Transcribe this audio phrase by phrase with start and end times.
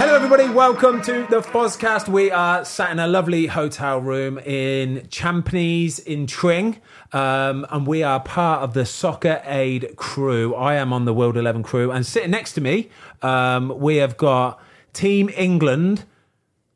[0.00, 0.48] Hello, everybody.
[0.48, 2.08] Welcome to the Fozcast.
[2.08, 6.80] We are sat in a lovely hotel room in Champneys in Tring,
[7.12, 10.54] um, and we are part of the Soccer Aid crew.
[10.54, 12.88] I am on the World 11 crew, and sitting next to me,
[13.20, 14.58] um, we have got
[14.94, 16.06] Team England.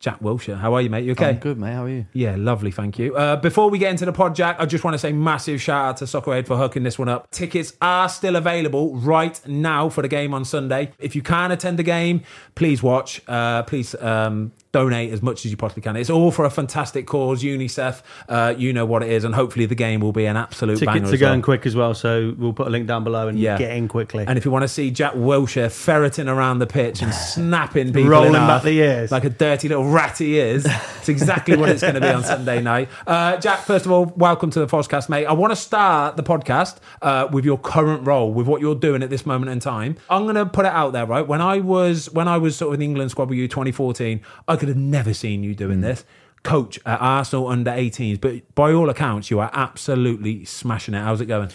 [0.05, 1.07] Jack Wilshere, how are you, mate?
[1.07, 1.31] You okay?
[1.31, 1.73] I'm good, mate.
[1.73, 2.05] How are you?
[2.13, 3.17] Yeah, lovely, thank you.
[3.17, 5.89] Uh, before we get into the pod, Jack, I just want to say massive shout
[5.89, 7.31] out to Soccer Aid for hooking this one up.
[7.31, 10.93] Tickets are still available right now for the game on Sunday.
[10.99, 12.21] If you can attend the game,
[12.55, 13.23] please watch.
[13.27, 15.95] Uh, please um, donate as much as you possibly can.
[15.95, 18.03] It's all for a fantastic cause, UNICEF.
[18.29, 20.87] Uh, you know what it is, and hopefully the game will be an absolute Tickets
[20.93, 21.31] banger are as well.
[21.31, 23.57] going quick as well, so we'll put a link down below and Yeah.
[23.57, 24.25] get in quickly.
[24.27, 28.11] And if you want to see Jack Wilshere ferreting around the pitch and snapping people
[28.11, 29.13] Rolling back the ears.
[29.13, 30.67] like a dirty little rat he is,
[30.99, 32.89] it's exactly what it's going to be on Sunday night.
[33.07, 35.27] Uh, Jack, first of all, welcome to the podcast, mate.
[35.27, 39.05] I want to start the podcast uh, with your current role, with what you're doing
[39.05, 39.97] at this moment in time.
[40.11, 41.25] I'm going to put it out there, right?
[41.27, 44.57] When I was when I was sort of in England squad with you, 2014, I
[44.57, 45.83] could have never seen you doing hmm.
[45.83, 46.05] this.
[46.43, 51.01] Coach at Arsenal under 18s, but by all accounts, you are absolutely smashing it.
[51.01, 51.51] How's it going?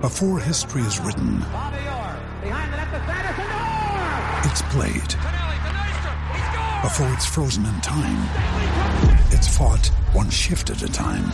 [0.00, 1.44] Before history is written,
[4.44, 5.14] it's played.
[6.82, 8.28] Before it's frozen in time,
[9.30, 11.26] it's fought one shift at a time.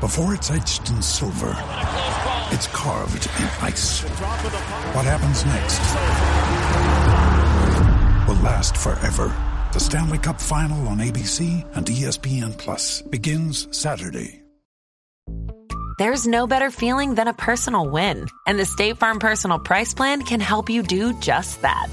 [0.00, 1.54] Before it's etched in silver,
[2.52, 4.02] it's carved in ice.
[4.94, 6.39] What happens next will
[8.42, 9.34] last forever.
[9.72, 14.40] The Stanley Cup Final on ABC and ESPN Plus begins Saturday.
[16.00, 18.26] There's no better feeling than a personal win.
[18.46, 21.88] And the State Farm Personal Price Plan can help you do just that.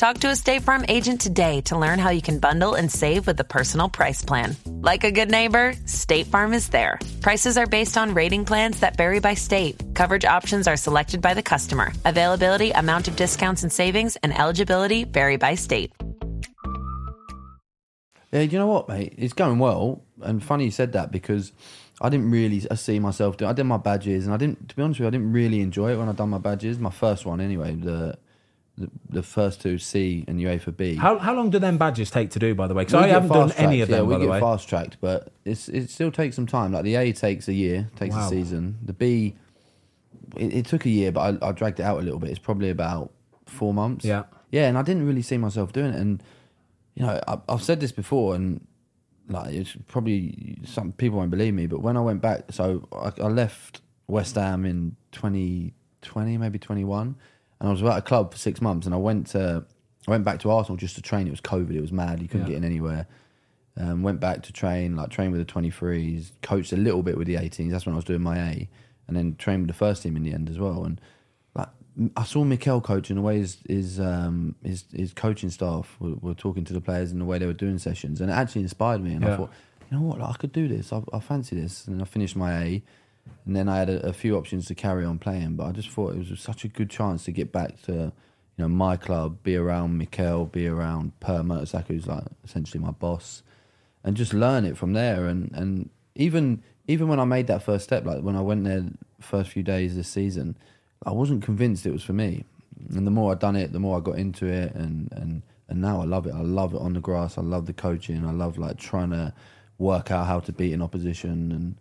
[0.00, 3.26] Talk to a State Farm agent today to learn how you can bundle and save
[3.26, 4.56] with the Personal Price Plan.
[4.66, 6.98] Like a good neighbor, State Farm is there.
[7.20, 9.76] Prices are based on rating plans that vary by state.
[9.94, 11.92] Coverage options are selected by the customer.
[12.06, 15.92] Availability, amount of discounts and savings, and eligibility vary by state.
[18.32, 19.16] Yeah, you know what, mate?
[19.18, 21.52] It's going well, and funny you said that because
[22.00, 23.50] I didn't really see myself doing.
[23.50, 24.70] I did my badges, and I didn't.
[24.70, 26.78] To be honest with you, I didn't really enjoy it when I done my badges.
[26.78, 27.74] My first one, anyway.
[27.74, 28.16] The
[28.80, 30.94] the, the first two C and UEFA B.
[30.96, 32.82] How, how long do them badges take to do, by the way?
[32.82, 34.40] Because I haven't done any of them, yeah, by we the get way.
[34.40, 36.72] fast tracked, but it's it still takes some time.
[36.72, 38.26] Like the A takes a year, takes Wow.
[38.26, 38.78] a season.
[38.84, 39.36] The B,
[40.36, 42.30] it, it took a year, but I, I dragged it out a little bit.
[42.30, 43.12] It's probably about
[43.46, 44.04] four months.
[44.04, 44.24] Yeah.
[44.50, 46.00] yeah, and I didn't really see myself doing it.
[46.00, 46.22] And
[46.94, 48.66] you know, I, I've said this before, and
[49.28, 53.12] like it's probably some people won't believe me, but when I went back, so I,
[53.22, 57.14] I left West Ham in 2020, maybe 21,
[57.60, 59.64] and I was at a club for six months, and I went to
[60.08, 61.26] I went back to Arsenal just to train.
[61.26, 62.54] It was COVID, it was mad, you couldn't Yeah.
[62.54, 63.06] get in anywhere.
[63.76, 67.26] Um, went back to train, like train with the 23s, coached a little bit with
[67.26, 67.70] the 18s.
[67.70, 68.68] That's when I was doing my A,
[69.06, 70.84] and then trained with the first team in the end as well.
[70.84, 71.00] And
[71.54, 71.68] like
[72.16, 76.34] I saw Mikel coaching the way his his um, his, his coaching staff were, were
[76.34, 79.02] talking to the players and the way they were doing sessions, and it actually inspired
[79.02, 79.12] me.
[79.14, 79.34] And Yeah.
[79.34, 79.50] I thought,
[79.90, 80.92] you know what, like, I could do this.
[80.92, 82.82] I, I fancy this, and I finished my A.
[83.46, 85.88] And then I had a, a few options to carry on playing, but I just
[85.88, 88.12] thought it was such a good chance to get back to, you
[88.58, 93.42] know, my club, be around Mikel, be around Per Mertesacker, who's like essentially my boss,
[94.04, 95.26] and just learn it from there.
[95.26, 98.84] And, and even even when I made that first step, like when I went there
[99.20, 100.56] first few days this season,
[101.04, 102.44] I wasn't convinced it was for me.
[102.94, 105.80] And the more I done it, the more I got into it, and and and
[105.80, 106.34] now I love it.
[106.34, 107.38] I love it on the grass.
[107.38, 108.26] I love the coaching.
[108.26, 109.32] I love like trying to
[109.78, 111.76] work out how to beat an opposition, and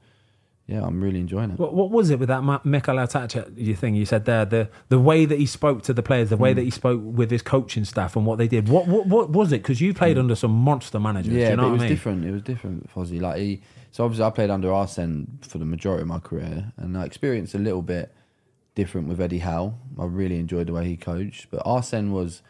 [0.69, 1.57] yeah, I'm really enjoying it.
[1.57, 4.45] What, what was it with that Mikel Arteta you thing you said there?
[4.45, 6.57] The the way that he spoke to the players, the way hmm.
[6.57, 8.69] that he spoke with his coaching staff, and what they did.
[8.69, 9.63] What what, what was it?
[9.63, 10.21] Because you played hmm.
[10.21, 11.33] under some monster managers.
[11.33, 11.91] Yeah, you know it was I mean?
[11.91, 12.25] different.
[12.25, 13.19] It was different, Fozzie.
[13.19, 16.95] Like he, so obviously I played under Arsene for the majority of my career, and
[16.95, 18.13] I experienced a little bit
[18.75, 19.73] different with Eddie Howe.
[19.97, 22.43] I really enjoyed the way he coached, but Arsene was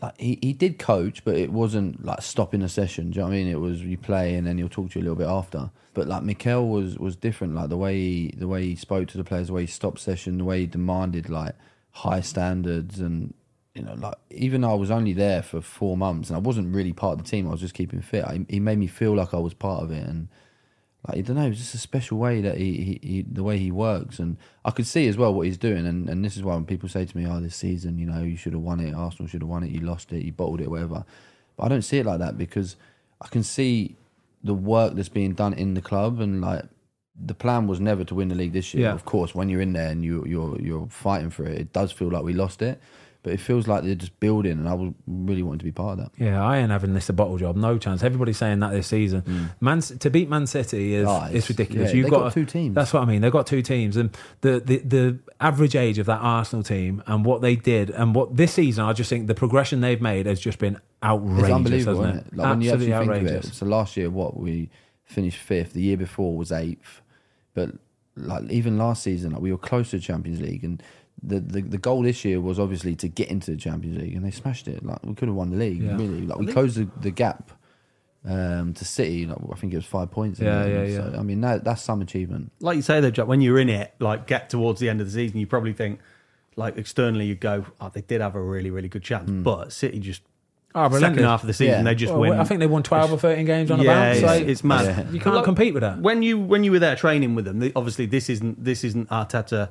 [0.00, 3.10] like he, he did coach, but it wasn't like stopping a session.
[3.10, 3.48] Do you know what I mean?
[3.48, 5.70] It was you play and then he'll talk to you a little bit after.
[5.94, 7.54] But like Mikel was was different.
[7.54, 10.00] Like the way he, the way he spoke to the players, the way he stopped
[10.00, 11.54] session, the way he demanded like
[11.92, 13.32] high standards and
[13.74, 16.74] you know like even though I was only there for four months and I wasn't
[16.74, 18.24] really part of the team, I was just keeping fit.
[18.24, 20.28] I, he made me feel like I was part of it and
[21.08, 23.58] like I don't know, it's just a special way that he, he, he the way
[23.58, 26.42] he works, and I could see as well what he's doing, and, and this is
[26.42, 28.80] why when people say to me, "Oh, this season, you know, you should have won
[28.80, 31.04] it, Arsenal should have won it, you lost it, you bottled it, whatever,"
[31.56, 32.76] but I don't see it like that because
[33.20, 33.96] I can see
[34.42, 36.64] the work that's being done in the club, and like
[37.18, 38.84] the plan was never to win the league this year.
[38.88, 38.92] Yeah.
[38.92, 41.92] Of course, when you're in there and you you're you're fighting for it, it does
[41.92, 42.80] feel like we lost it.
[43.26, 45.98] But it feels like they're just building, and I was really wanting to be part
[45.98, 46.12] of that.
[46.16, 47.56] Yeah, I ain't having this a bottle job.
[47.56, 48.04] No chance.
[48.04, 49.22] Everybody's saying that this season.
[49.22, 49.50] Mm.
[49.60, 51.90] Man, to beat Man City is Oh, it's- ridiculous.
[51.90, 52.76] yeah, You've got, got two teams.
[52.76, 53.22] That's what I mean.
[53.22, 57.24] They've got two teams, and the, the the average age of that Arsenal team and
[57.24, 60.38] what they did and what this season, I just think the progression they've made has
[60.38, 61.42] just been outrageous.
[61.48, 62.32] It's unbelievable, hasn't isn't it?
[62.32, 62.36] it?
[62.38, 63.50] Like when you Absolutely actually think of outrageous.
[63.50, 63.54] it.
[63.56, 64.70] So last year, what we
[65.04, 65.72] finished fifth.
[65.72, 67.00] The year before was eighth,
[67.54, 67.70] but
[68.16, 70.80] like even last season, like we were close to the Champions League, and
[71.22, 74.24] the, the the goal this year was obviously to get into the Champions League, and
[74.24, 74.84] they smashed it.
[74.84, 75.96] Like we could have won the league, Yeah.
[75.96, 76.22] really.
[76.26, 77.52] Like we closed the, the gap
[78.28, 79.26] um, to City.
[79.26, 80.40] Like, I think it was five points.
[80.40, 80.90] in Yeah, the end.
[80.90, 81.18] yeah, So, yeah.
[81.20, 82.52] I mean, that, that's some achievement.
[82.60, 85.06] like you say though, Jack, when you're in it, like get towards the end of
[85.06, 86.00] the season, you probably think,
[86.56, 89.98] like externally, you go, oh, they did have a really, really good chance, but City
[90.00, 90.22] just
[90.78, 91.82] Oh, second half of the season Yeah.
[91.84, 92.32] they just Well, win.
[92.38, 94.18] I think they won twelve or thirteen games on a yeah, bounce.
[94.18, 94.84] it's, Like, it's mad.
[94.84, 95.10] Yeah.
[95.10, 96.00] you can't compete with that.
[96.02, 99.08] When you when you were there training with them, they- obviously this isn't this isn't
[99.08, 99.70] Arteta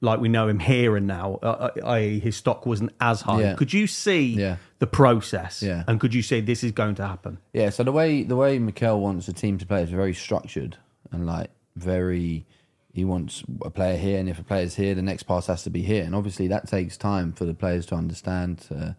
[0.00, 1.38] like we know him here and now.
[1.42, 3.40] Uh, i.e., his stock wasn't as high.
[3.42, 3.54] Yeah.
[3.54, 4.56] Could you see Yeah.
[4.78, 5.62] the process?
[5.62, 5.84] Yeah.
[5.86, 7.38] and could you say this is going to happen?
[7.52, 10.76] Yeah, so the way the way Mikel wants a team to play is very structured
[11.12, 12.46] and like very.
[12.92, 15.70] He wants a player here, and if a player's here, the next pass has to
[15.70, 18.66] be here, and obviously that takes time for the players to understand.
[18.68, 18.92] Uh,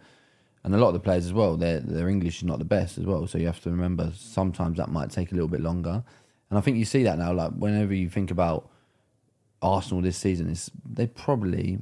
[0.63, 2.97] and a lot of the players as well, their their English is not the best
[2.97, 6.03] as well, so you have to remember sometimes that might take a little bit longer.
[6.49, 8.69] And I think you see that now, like whenever you think about
[9.61, 11.79] Arsenal this season, is they probably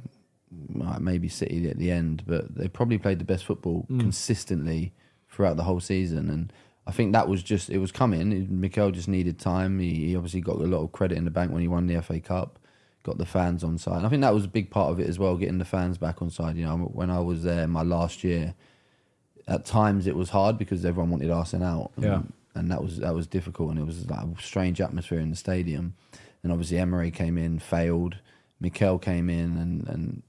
[0.82, 4.00] uh, maybe City at the end, but they probably played the best football hmm.
[4.00, 4.92] consistently
[5.28, 6.28] throughout the whole season.
[6.28, 6.52] And
[6.86, 8.60] I think that was just it was coming.
[8.60, 9.78] Mikel just needed time.
[9.78, 12.00] He, he obviously got a lot of credit in the bank when he won the
[12.02, 12.58] FA Cup,
[13.02, 13.98] got the fans on side.
[13.98, 15.98] And I think that was a big part of it as well, getting the fans
[15.98, 16.56] back on side.
[16.56, 18.54] You know, when I was there my last year,
[19.46, 21.92] at times it was hard because everyone wanted Arsenal out.
[21.96, 22.22] And, Yeah.
[22.54, 25.36] and that was that was difficult, and it was like a strange atmosphere in the
[25.36, 25.94] stadium.
[26.42, 28.16] And obviously Emery came in, failed.
[28.60, 30.22] Mikel came in, and and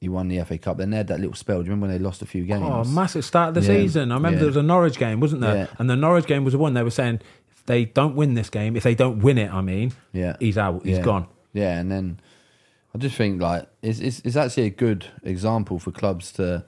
[0.00, 0.78] he won the FA Cup.
[0.78, 1.58] Then they had that little spell.
[1.58, 2.62] Do you remember when they lost a few games?
[2.64, 3.80] Oh, massive start of the Yeah.
[3.80, 4.12] season.
[4.12, 4.40] I remember Yeah.
[4.40, 5.56] there was a Norwich game, wasn't there?
[5.56, 5.66] Yeah.
[5.78, 7.20] And the Norwich game was the one they were saying
[7.52, 10.36] if they don't win this game, if they don't win it, I mean, Yeah.
[10.40, 11.26] he's out, he's gone.
[11.52, 12.20] Yeah, and then
[12.94, 16.64] I just think like it's it's, it's actually a good example for clubs to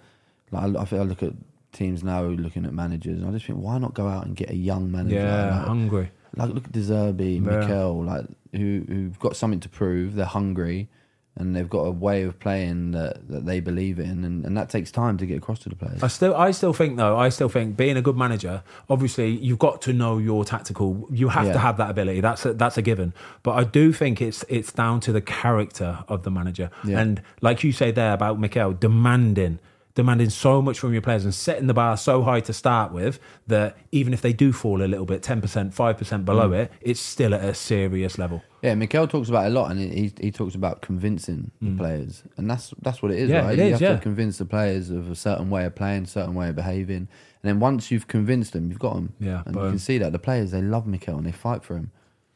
[0.50, 0.92] like.
[0.92, 1.32] I, I look at
[1.72, 4.50] teams now looking at managers, and I just think why not go out and get
[4.50, 5.16] a young manager?
[5.16, 6.10] Yeah, like, hungry.
[6.36, 7.58] Like look at De Zerbi, Yeah.
[7.60, 10.14] Mikel, like who who've got something to prove.
[10.14, 10.88] They're hungry,
[11.36, 14.68] and they've got a way of playing that, that they believe in, and, and that
[14.70, 16.02] takes time to get across to the players.
[16.02, 19.58] I still, I still think though, I still think being a good manager, obviously you've
[19.58, 21.06] got to know your tactical.
[21.10, 22.20] You have to have that ability.
[22.20, 23.12] That's a, that's a given.
[23.42, 27.00] But I do think it's it's down to the character of the manager, Yeah.
[27.00, 29.58] and like you say there about Mikel demanding.
[29.94, 33.20] Demanding so much from your players and setting the bar so high to start with
[33.46, 35.42] that even if they do fall a little bit, 10%,
[35.74, 36.54] 5% below Mm.
[36.62, 38.42] it, it's still at a serious level.
[38.62, 42.22] Yeah, Mikel talks about it a lot, and he he talks about convincing the players,
[42.38, 43.32] and that's that's what it is, Mm.
[43.34, 43.58] Yeah, right?
[43.58, 43.96] it you is, have yeah.
[43.96, 46.96] to convince the players of a certain way of playing, certain way of behaving,
[47.42, 49.12] and then once you've convinced them, you've got them.
[49.20, 51.74] Yeah, and you can see that the players they love Mikel and they fight for
[51.76, 51.90] him.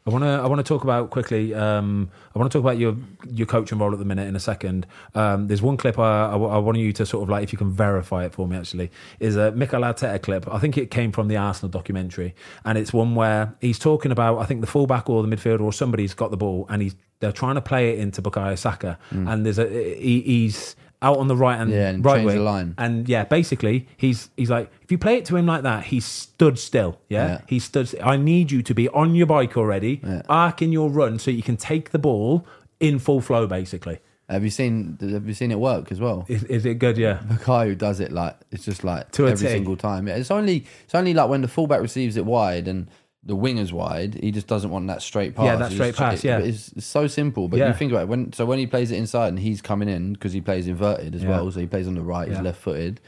[0.07, 0.29] I want to.
[0.29, 1.53] I want to talk about quickly.
[1.53, 2.97] Um, I want to talk about your
[3.29, 4.87] your coaching role at the minute in a second.
[5.15, 7.59] Um, there's one clip I, I, I want you to sort of like, if you
[7.59, 10.47] can verify it for me, actually, is a Mikel Arteta clip.
[10.53, 14.39] I think it came from the Arsenal documentary, and it's one where he's talking about.
[14.39, 17.33] I think the fullback or the midfielder or somebody's got the ball, and he's they're
[17.33, 21.37] trying to play it into Bukayo Saka, and there's a he, he's out on the
[21.37, 21.75] right and Mm.
[21.75, 22.45] Yeah, and right change the wing.
[22.45, 22.75] line.
[22.79, 26.05] And yeah, basically, he's he's like, if you play it to him like that, he's
[26.05, 26.99] stood still.
[27.09, 27.41] Yeah, Yeah.
[27.47, 27.95] he stood.
[28.03, 30.23] I need you to be on your bike already, Yeah.
[30.29, 32.47] arcing your run so you can take the ball
[32.81, 33.47] in full flow.
[33.47, 33.99] Basically,
[34.29, 36.25] Have you seen Have you seen it work as well?
[36.29, 36.97] is, is it good?
[36.99, 39.53] Yeah, Bukayo does it like it's just like To a every T.
[39.53, 40.09] single time.
[40.09, 42.89] Yeah, it's only it's only like when the fullback receives it wide and
[43.27, 45.45] the winger's wide, he just doesn't want that straight pass.
[45.45, 46.39] Yeah, that straight just- pass, it- yeah.
[46.39, 47.49] it's, it's so simple.
[47.49, 47.69] But Yeah.
[47.69, 50.13] you think about it when so when he plays it inside and he's coming in
[50.13, 51.31] because he plays inverted as Yeah.
[51.31, 53.01] well, so he plays on the right, he's left footed.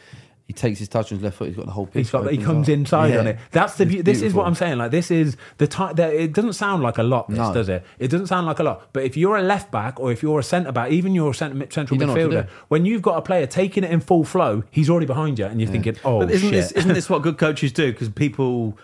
[0.46, 1.48] He takes his touch on his left foot.
[1.48, 1.94] He's got the whole pitch.
[2.06, 2.30] he's got.
[2.30, 2.72] He comes up.
[2.72, 3.38] inside on it.
[3.50, 3.84] That's the.
[3.84, 4.78] It's This is what I'm saying.
[4.78, 5.94] Like this is the time.
[5.96, 7.28] That it doesn't sound like a lot.
[7.28, 7.52] This No.
[7.52, 7.84] does it?
[7.98, 8.88] It doesn't sound like a lot.
[8.94, 11.34] But if you're a left back or if you're a centre back, even you're a
[11.34, 13.90] centre, central You don't know what to midfielder, when you've got a player taking it
[13.90, 16.52] in full flow, he's already behind you, and you're thinking, oh But isn't shit.
[16.52, 17.92] this isn't this what good coaches do?
[17.92, 18.78] Because people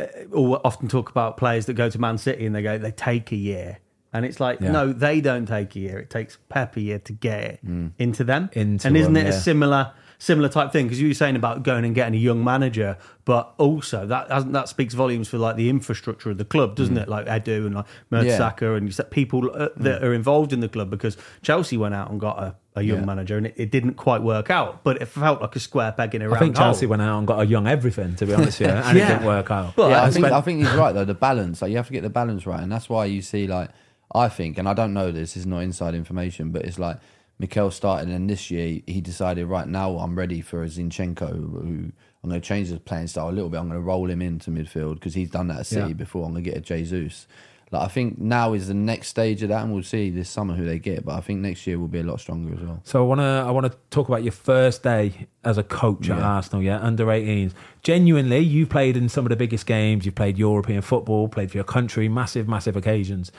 [0.00, 2.90] uh, all often talk about players that go to Man City and they go they
[2.92, 3.78] take a year,
[4.12, 4.72] and it's like Yeah.
[4.72, 5.98] no, they don't take a year.
[5.98, 7.60] It takes Pep a year to get it
[7.98, 8.50] into them.
[8.52, 10.84] Into and isn't them, it a similar similar type thing?
[10.86, 14.52] Because you were saying about going and getting a young manager, but also that hasn't-
[14.52, 17.08] that speaks volumes for like the infrastructure of the club, doesn't it?
[17.08, 20.68] Like Edu and like Mertesacker and you said people uh, that are involved in the
[20.68, 20.90] club.
[20.90, 23.04] Because Chelsea went out and got a, a young Yeah.
[23.04, 26.14] manager and it, it didn't quite work out, but it felt like a square peg
[26.14, 26.66] in a round I think hole.
[26.66, 28.14] Chelsea went out and got a young everything.
[28.16, 29.74] To be honest with you, and it didn't work out.
[29.76, 31.04] But yeah, I I think spent- I think he's right though.
[31.04, 33.46] The balance, like you have to get the balance right, and that's why you see
[33.46, 33.70] like
[34.14, 36.98] I think, and I don't know this, this is not inside information, but it's like
[37.38, 41.92] Mikel started, and this year he decided, right now I'm ready for a Zinchenko, who
[42.22, 43.58] I'm going to change his playing style a little bit.
[43.58, 45.94] I'm going to roll him into midfield because he's done that at City Yeah.
[45.94, 46.26] before.
[46.26, 47.26] I'm going to get a Jesus.
[47.72, 50.54] Like I think now is the next stage of that, and we'll see this summer
[50.54, 51.04] who they get.
[51.04, 52.80] But I think next year will be a lot stronger as well.
[52.84, 56.10] So I want to I want to talk about your first day as a coach
[56.10, 56.24] at Yeah.
[56.24, 57.52] Arsenal, yeah, under 18s.
[57.82, 60.04] Genuinely, you've played in some of the biggest games.
[60.04, 63.30] You've played European football, played for your country, massive, massive occasions.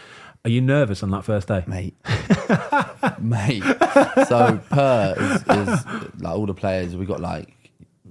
[0.45, 1.63] Are you nervous on that first day?
[1.67, 1.95] mate.
[3.19, 3.63] mate.
[4.27, 5.85] So Per is, is
[6.21, 6.95] like all the players.
[6.95, 7.60] We got like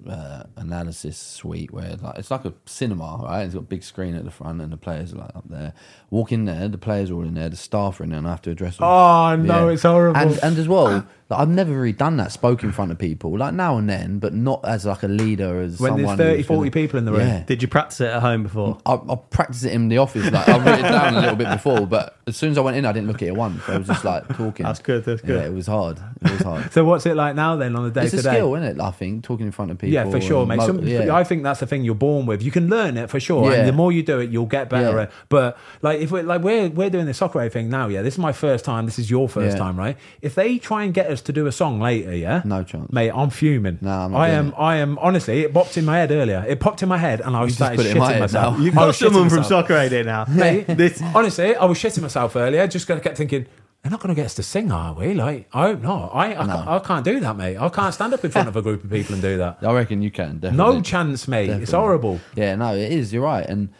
[0.09, 3.43] uh, analysis suite where like it's like a cinema, right?
[3.43, 5.73] It's got a big screen at the front, and the players are like up there.
[6.11, 8.27] Walk in there, the players are all in there, the staff are in there, and
[8.27, 8.87] I have to address them.
[8.87, 10.21] Oh no, it's horrible.
[10.21, 12.33] And and as well, like, I've never really done that.
[12.33, 15.61] Spoke in front of people, like now and then, but not as like a leader.
[15.63, 17.21] As when there's someone 30, who's 40 gonna- people in the room.
[17.21, 17.43] Yeah.
[17.47, 18.79] Did you practice it at home before?
[18.85, 20.31] I, I practiced it in the office.
[20.31, 22.77] Like I wrote it down a little bit before, but as soon as I went
[22.77, 23.63] in, I didn't look at it once.
[23.69, 24.65] I was just like talking.
[24.65, 25.41] That's good, that's good.
[25.41, 25.99] Yeah, it was hard.
[26.23, 26.73] It was hard.
[26.73, 28.81] So what's it like now then on the day it's a skill, isn't it?
[28.81, 29.95] I think talking in front of people.
[29.95, 30.61] Yeah, for sure, mate.
[30.63, 31.15] Some, yeah.
[31.15, 32.43] I think that's the thing you're born with.
[32.43, 33.59] You can learn it for sure, Yeah.
[33.61, 34.99] and the more you do it, you'll get better.
[34.99, 38.03] At But like, if we're like we're we're doing this soccer thing now, yeah.
[38.03, 38.87] This is my first time.
[38.87, 39.97] This is your first time, right?
[40.23, 42.93] If they try and get us to do a song later, yeah, No chance.
[42.93, 43.11] mate.
[43.15, 43.79] I'm fuming.
[43.81, 44.49] No, I'm not I am.
[44.49, 44.55] it.
[44.59, 44.99] I am.
[44.99, 46.45] Honestly, it popped in my head earlier.
[46.49, 48.13] It popped in my head, and I was You just started put it in my
[48.13, 48.59] shitting myself.
[48.59, 48.65] now.
[48.65, 49.65] You've I got was shitting someone from myself.
[49.67, 50.25] Soccer Aid here now.
[50.29, 52.67] Mate, This- honestly, I was shitting myself earlier.
[52.67, 53.47] Just gonna kept thinking,
[53.83, 55.15] they're not going to get us to sing, are we?
[55.15, 56.11] Like, I hope not.
[56.15, 56.53] I I, No.
[56.55, 57.57] can't, I can't do that, mate.
[57.57, 59.57] I can't stand up in front of a group of people and do that.
[59.63, 60.39] I reckon you can.
[60.39, 60.75] Definitely.
[60.75, 61.49] No chance, mate.
[61.49, 61.79] It's Definitely.
[61.79, 62.21] horrible.
[62.37, 63.11] Yeah, no, it is.
[63.11, 63.71] You're right, and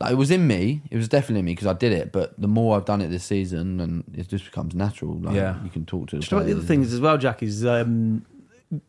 [0.00, 0.82] like, it was in me.
[0.90, 2.12] It was definitely in me because I did it.
[2.12, 5.14] But the more I've done it this season, and it just becomes natural.
[5.18, 5.62] Like, Yeah.
[5.64, 6.16] you can talk to.
[6.16, 6.68] The Do you know what the other players.
[6.68, 8.24] thing is as well, Jack, is um,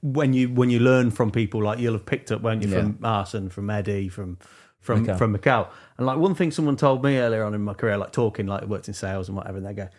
[0.01, 2.99] when you when you learn from people like you'll have picked up, won't you, from
[3.03, 4.37] Arsene, from Eddie, from
[4.79, 5.17] from Mikel.
[5.17, 5.67] from Macau.
[5.97, 8.63] And like one thing someone told me earlier on in my career, like talking, like
[8.65, 9.89] worked in sales and whatever, and they go,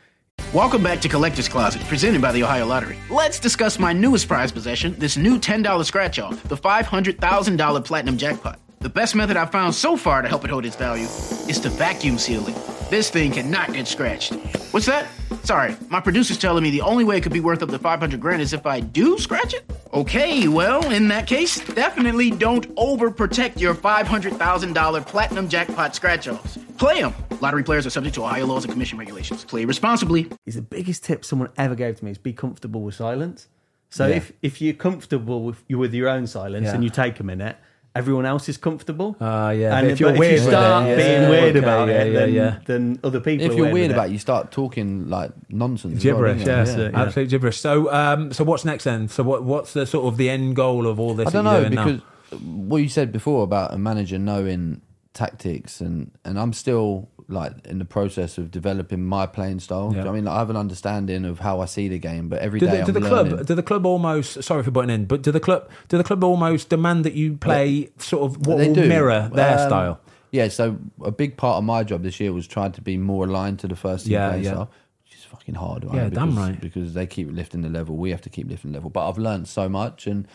[0.55, 2.97] Welcome back to Collector's Closet, presented by the Ohio Lottery.
[3.11, 8.59] Let's discuss my newest prize possession, this new $10 scratch off, the $500,000 Platinum Jackpot.
[8.83, 11.69] The best method I've found so far to help it hold its value is to
[11.69, 12.55] vacuum seal it.
[12.89, 14.33] This thing cannot get scratched.
[14.73, 15.07] What's that?
[15.45, 18.19] Sorry, my producer's telling me the only way it could be worth up to 500
[18.19, 19.65] grand is if I do scratch it?
[19.93, 26.57] Okay, well, in that case, definitely don't overprotect your $500,000 Platinum Jackpot scratch offs.
[26.79, 27.13] Play them.
[27.43, 29.45] Lottery players are subject to Ohio laws and commission regulations.
[29.45, 30.27] Play responsibly.
[30.47, 33.47] is the biggest tip someone ever gave to me is be comfortable with silence.
[33.91, 34.17] So Yeah.
[34.17, 36.75] if if you're comfortable with you with your own silence Yeah.
[36.77, 37.57] and you take a minute,
[37.95, 39.17] everyone else is comfortable.
[39.21, 39.77] Ah, yeah.
[39.77, 41.59] And But if you're weird if you with it, start yeah, being yeah, weird okay,
[41.59, 42.59] about yeah, it, yeah, then, yeah.
[42.67, 43.47] then other people.
[43.47, 45.97] If you're with weird about it, you start talking like nonsense.
[45.97, 47.03] as well, Gibberish, don't yeah, yeah.
[47.03, 47.59] absolute gibberish.
[47.59, 49.09] So, um, so what's next then?
[49.09, 51.29] So, what, what's the sort of the end goal of all this?
[51.29, 51.85] I don't know doing now?
[51.85, 52.03] because
[52.43, 54.83] what you said before about a manager knowing
[55.13, 59.93] tactics and and I'm still like in the process of developing my playing style.
[59.95, 60.09] Yeah.
[60.09, 62.59] I mean, like, I have an understanding of how I see the game, but every
[62.61, 63.35] do day the, do the learning.
[63.37, 66.05] club do the club almost sorry for butting in, but do the club do the
[66.05, 68.89] club almost demand that you play sort of what They will do.
[68.89, 70.01] mirror their Um, style?
[70.33, 73.25] Yeah, so a big part of my job this year was trying to be more
[73.27, 74.51] aligned to the first team Yeah, playing yeah.
[74.51, 74.71] style,
[75.05, 75.85] which is fucking hard.
[75.85, 75.95] Right?
[75.97, 76.61] Yeah, damn right.
[76.61, 78.91] Because they keep lifting the level, we have to keep lifting the level.
[78.91, 80.29] But I've learned so much, and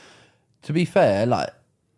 [0.64, 1.50] to be fair, like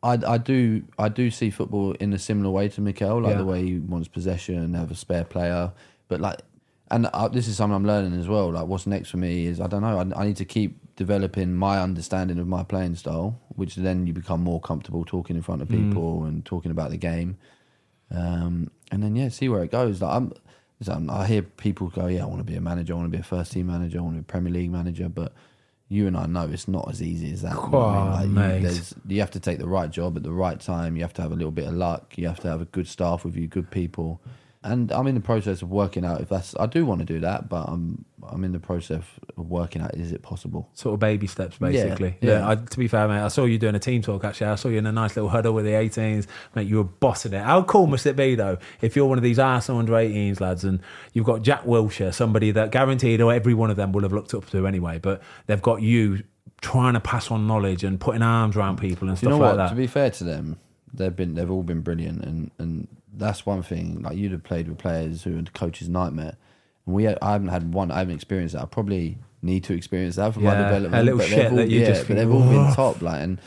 [0.04, 3.38] I, I do, I do see football in a similar way to Mikel, like Yeah.
[3.40, 5.72] the way he wants possession, have a spare player,
[6.08, 6.40] but like.
[6.90, 8.50] And uh, this is something I'm learning as well.
[8.50, 9.98] Like, what's next for me is I don't know.
[10.00, 14.14] I, I need to keep developing my understanding of my playing style, which then you
[14.14, 15.84] become more comfortable talking in front of Mm.
[15.90, 17.36] people and talking about the game.
[18.10, 20.02] Um, and then yeah, see where it goes.
[20.02, 20.16] Like
[20.88, 22.94] I'm, I hear people go, "Yeah, I want to be a manager.
[22.94, 23.98] I want to be a first team manager.
[23.98, 25.34] I want to be a Premier League manager." But
[25.90, 27.54] you and I know it's not as easy as that.
[27.54, 28.34] you know what I mean?
[28.34, 28.62] mate.
[28.62, 30.96] you, there's, you have to take the right job at the right time.
[30.96, 32.18] You have to have a little bit of luck.
[32.18, 34.22] You have to have a good staff with you, good people.
[34.68, 36.56] And I'm in the process of working out if that's.
[36.60, 39.04] I do want to do that, but I'm I'm in the process
[39.38, 40.70] of working out is it possible.
[40.74, 42.18] Sort of baby steps, basically.
[42.22, 42.40] Yeah.
[42.40, 42.50] yeah.
[42.50, 44.24] I, to be fair, mate, I saw you doing a team talk.
[44.24, 46.28] Actually, I saw you in a nice little huddle with the 18s.
[46.56, 47.44] Mate, you were bossing it.
[47.44, 50.64] How cool must it be though if you're one of these Arsenal under 18s lads,
[50.64, 50.80] and
[51.14, 54.34] you've got Jack Wilshere, somebody that guaranteed or every one of them will have looked
[54.34, 56.24] up to anyway, but they've got you
[56.62, 59.52] trying to pass on knowledge and putting arms around people and you stuff know like
[59.52, 59.58] what?
[59.58, 59.70] that.
[59.70, 60.60] To be fair to them,
[60.94, 64.02] they've been they've all been brilliant, and and that's one thing.
[64.02, 66.36] Like you'd have played with players who are the coach's nightmare,
[66.86, 67.92] and we I haven't had one.
[67.92, 68.64] I haven't experienced that.
[68.64, 70.96] I probably need to experience that for my Yeah, development.
[70.96, 73.02] a little but shit all, that you yeah, just but they've all been top.
[73.02, 73.42] Like and.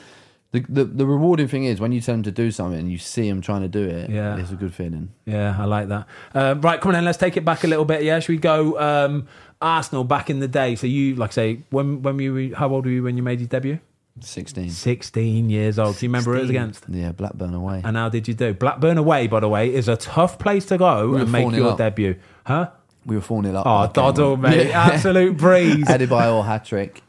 [0.52, 2.98] The, the, the rewarding thing is when you tell them to do something and you
[2.98, 4.36] see them trying to do it, Yeah.
[4.36, 5.10] it's a good feeling.
[5.24, 6.08] Yeah, I like that.
[6.34, 8.02] Um, right, come on then, let's take it back a little bit.
[8.02, 9.28] Yeah, should we go um,
[9.62, 10.74] Arsenal back in the day?
[10.74, 13.38] So you, like I say, when when you how old were you when you made
[13.38, 13.78] your debut?
[14.22, 14.70] 16.
[14.70, 15.96] Sixteen years old.
[15.98, 16.84] Do you remember who it was against?
[16.88, 17.82] Yeah, Blackburn away.
[17.84, 18.54] And how did you do?
[18.54, 21.70] Blackburn away, by the way, is a tough place to go We and make your
[21.72, 21.78] up.
[21.78, 22.16] debut.
[22.46, 22.70] Huh?
[23.06, 23.66] We were 4 0 up.
[23.66, 24.40] Oh, when I came Doddle, on.
[24.42, 24.70] mate.
[24.72, 25.84] Absolute breeze.
[25.88, 27.02] Headed by all hat trick.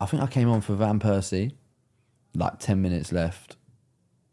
[0.00, 1.52] I think I came on for Van Persie.
[2.34, 3.56] Like 10 minutes left.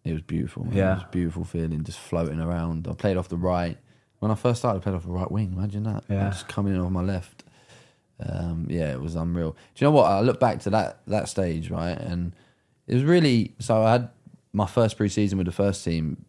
[0.04, 0.64] It was beautiful.
[0.66, 0.74] man.
[0.76, 0.92] Yeah.
[0.92, 2.88] It was a beautiful feeling, just floating around.
[2.90, 3.78] I played off the right.
[4.20, 5.54] When I first started, I played off the right wing.
[5.56, 6.04] Imagine that.
[6.10, 6.30] Yeah.
[6.30, 7.41] Just coming in off my left.
[8.28, 9.52] Um, yeah, it was unreal.
[9.76, 10.06] Do you know what?
[10.12, 11.98] I look back to that that stage, right?
[11.98, 12.34] And
[12.88, 14.10] it was really so I had
[14.54, 16.26] my first preseason with the first team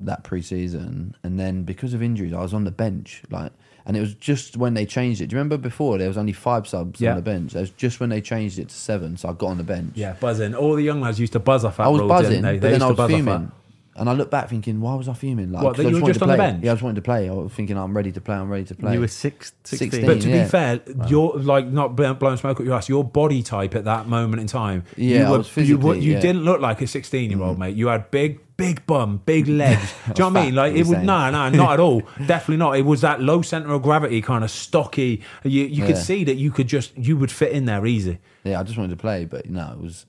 [0.00, 3.22] that preseason, and then because of injuries, I was on the bench.
[3.30, 3.52] Like,
[3.84, 5.26] and it was just when they changed it.
[5.26, 7.10] Do you remember before there was only five subs Yeah.
[7.10, 7.54] on the bench?
[7.56, 9.92] It was just when they changed it to seven, so I got on the bench.
[9.96, 10.54] Yeah, buzzing.
[10.54, 12.52] All the young lads used to buzz off that I was rule, buzzing, didn't they?
[12.58, 13.52] but They then I was fuming.
[13.98, 14.00] That.
[14.00, 15.52] And I look back thinking, why was I fuming?
[15.52, 16.46] Like, What, 'cause that I you were wanted just to on the play.
[16.52, 16.64] bench?
[16.64, 17.28] Yeah, I just wanted to play.
[17.28, 18.34] I was thinking, I'm ready to play.
[18.36, 18.94] I'm ready to play.
[18.94, 19.90] You were six, 16.
[19.90, 20.06] 16.
[20.06, 20.44] But to Yeah.
[20.44, 22.88] be fair, you're like not blow- blowing smoke at your ass.
[22.88, 25.84] Your body type at that moment in time, Yeah, you, I were, was you, physically,
[25.84, 26.18] were- you yeah.
[26.18, 26.22] Mm.
[26.22, 27.76] didn't look like a 16 year old, mate.
[27.76, 29.92] You had big, big bum, big legs.
[30.06, 30.54] Do you know what I mean?
[30.54, 31.06] fat, Like you're it was saying.
[31.06, 32.02] no, no, not at all.
[32.26, 32.76] Definitely not.
[32.76, 35.22] It was that low center of gravity, kind of stocky.
[35.44, 36.02] You you could Yeah.
[36.02, 38.18] see that you could just you would fit in there easy.
[38.44, 40.06] Yeah, I just wanted to play, but no, it was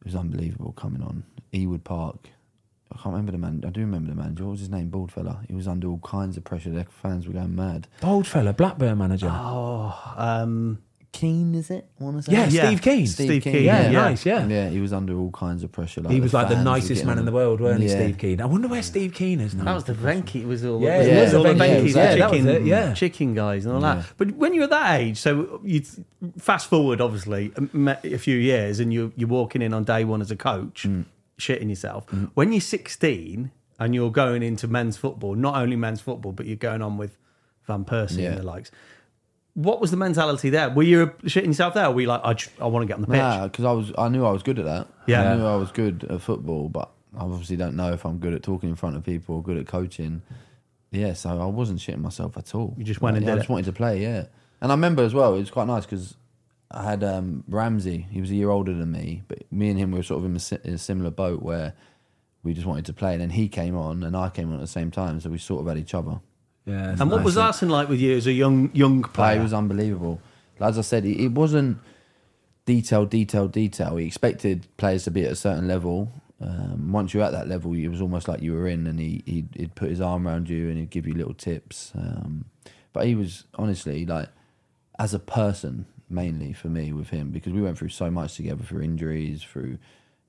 [0.00, 2.28] it was unbelievable coming on Ewood Park.
[2.92, 3.62] I can't remember the man.
[3.66, 4.44] I do remember the manager.
[4.44, 4.88] What was his name?
[4.88, 5.40] Bald fella.
[5.48, 6.70] He was under all kinds of pressure.
[6.70, 7.86] Their fans were going mad.
[8.00, 9.30] Bold fella, Blackburn manager.
[9.32, 10.78] Oh, um,
[11.12, 11.88] Kean, is it?
[12.00, 12.32] I want to say.
[12.32, 12.66] yeah, yeah.
[12.66, 13.06] Steve Kean.
[13.06, 13.90] Steve Kean, Yeah, yeah.
[13.90, 14.24] nice.
[14.26, 14.46] Yeah.
[14.46, 16.00] Yeah, he was under all kinds of pressure.
[16.02, 17.34] Like He was like the fans were nicest getting man in the him.
[17.34, 17.94] world, weren't he, Yeah.
[17.94, 18.40] Steve Kean?
[18.40, 19.64] I wonder where Steve Kean is now.
[19.64, 20.42] that was the Venky.
[20.42, 22.30] It was all, Yeah, it yeah, was all the the Venky, Venkies, yeah, the that
[22.30, 22.94] was chicken, it, yeah.
[22.94, 23.94] chicken guys and all Yeah.
[23.96, 24.06] that.
[24.18, 25.82] But when you're that age, so you
[26.38, 30.04] fast forward, obviously, a m- a few years, and you you're walking in on day
[30.04, 31.06] one as a coach, Mm.
[31.40, 32.06] Shitting yourself.
[32.06, 32.24] Mm-hmm.
[32.34, 36.56] When you're 16 and you're going into men's football, not only men's football, but you're
[36.56, 37.16] going on with
[37.66, 38.28] Van Persie Yeah.
[38.30, 38.70] and the likes.
[39.54, 40.70] What was the mentality there?
[40.70, 41.86] Were you shitting yourself there?
[41.86, 43.16] Or were you like, I, j- I want to get on the pitch?
[43.16, 44.86] Nah, because I was, I knew I was good at that.
[45.06, 45.32] Yeah.
[45.32, 48.32] I knew I was good at football, but I obviously don't know if I'm good
[48.32, 50.22] at talking in front of people or good at coaching.
[50.92, 52.74] Yeah, so I wasn't shitting myself at all.
[52.78, 53.52] You just went and yeah, I just it.
[53.52, 54.00] wanted to play.
[54.02, 54.24] Yeah,
[54.60, 55.34] and I remember as well.
[55.34, 56.16] It was quite nice because
[56.70, 58.06] I had um, Ramsey.
[58.10, 60.36] He was a year older than me, but me and him were sort of in
[60.36, 61.74] a, si- in a similar boat where
[62.42, 63.12] we just wanted to play.
[63.12, 65.38] And then he came on, and I came on at the same time, so we
[65.38, 66.20] sort of had each other.
[66.66, 67.46] Yeah, and what was yeah.
[67.46, 69.42] Arsene like with you as a young young Play player?
[69.42, 70.20] was unbelievable.
[70.60, 71.78] As I said, it, it wasn't
[72.66, 73.96] detail, detail, detail.
[73.96, 76.12] He expected players to be at a certain level.
[76.40, 79.22] Um, once you're at that level, it was almost like you were in, and he
[79.26, 81.92] he'd, he'd put his arm around you and he'd give you little tips.
[81.96, 82.44] Um,
[82.92, 84.28] but he was honestly like,
[84.98, 88.62] as a person, mainly for me with him because we went through so much together
[88.62, 89.78] through injuries, through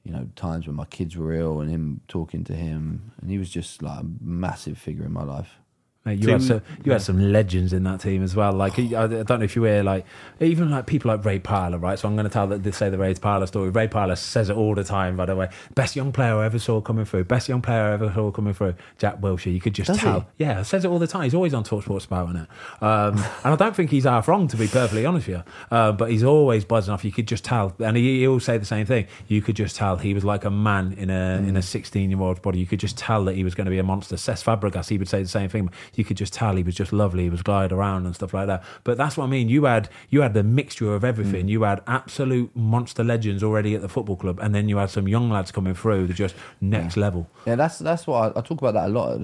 [0.04, 3.38] you know times when my kids were ill, and him talking to him, and he
[3.38, 5.61] was just like a massive figure in my life.
[6.04, 8.54] Mate, you had some, you had some legends in that team as well.
[8.54, 10.04] Like I don't know if you hear like
[10.40, 12.00] even like people like Ray Parlour, right?
[12.00, 13.70] So I'm going to tell that they say the Ray Parlour story.
[13.70, 15.16] Ray Parlour says it all the time.
[15.16, 17.26] By the way, best young player I ever saw coming through.
[17.26, 18.74] Best young player I ever saw coming through.
[18.98, 19.54] Jack Wilshere.
[19.54, 20.22] You could just Does tell.
[20.22, 20.46] he?
[20.46, 21.24] Yeah, says it all the time.
[21.24, 22.84] He's always on Talksport spouting it.
[22.84, 25.44] Um, and I don't think he's half wrong to be perfectly honest with you.
[25.70, 27.06] Uh, but he's always buzzing off.
[27.06, 29.06] You could just tell, and he, he'll say the same thing.
[29.28, 32.20] You could just tell he was like a man in a in a 16 year
[32.20, 32.58] old's body.
[32.58, 34.16] You could just tell that he was going to be a monster.
[34.16, 35.70] Cesc Fabregas, he would say the same thing.
[35.96, 37.24] You could just tell he was just lovely.
[37.24, 38.64] He was glide around and stuff like that.
[38.86, 39.50] But that's what I mean.
[39.50, 41.48] You had you had the mixture of everything.
[41.48, 41.50] Mm.
[41.50, 45.08] You had absolute monster legends already at the football club, and then you had some
[45.08, 47.30] young lads coming through that just next level.
[47.46, 49.20] Yeah, that's that's what I, I talk about that a lot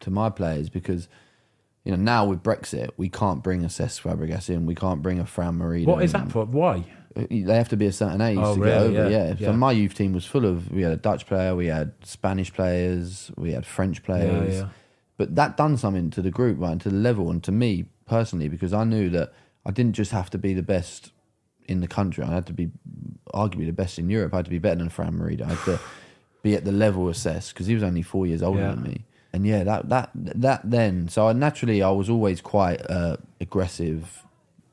[0.00, 1.08] to my players because
[1.84, 5.18] you know now with Brexit we can't bring a Cesc Fabregas in, we can't bring
[5.18, 5.90] a Fran Merida.
[5.90, 6.44] What is that for?
[6.44, 6.84] Why?
[7.14, 8.92] They have to be a certain age Oh, to really?
[8.92, 9.10] get over.
[9.10, 9.34] Yeah, Yeah.
[9.38, 9.46] yeah.
[9.48, 10.70] So my youth team was full of.
[10.70, 14.56] We had a Dutch player, we had Spanish players, we had French players.
[14.56, 14.68] yeah.
[15.16, 17.86] But that done something to the group, right, and to the level, and to me
[18.06, 19.32] personally, because I knew that
[19.64, 21.10] I didn't just have to be the best
[21.66, 22.22] in the country.
[22.22, 22.70] I had to be
[23.34, 24.34] arguably the best in Europe.
[24.34, 25.44] I had to be better than Fran Merida.
[25.46, 25.80] I had to
[26.42, 28.70] be at the level of Cesc because he was only four years older Yeah.
[28.74, 29.04] than me.
[29.32, 31.08] And yeah, that that that then.
[31.08, 34.22] So I, naturally, I was always quite uh, aggressive,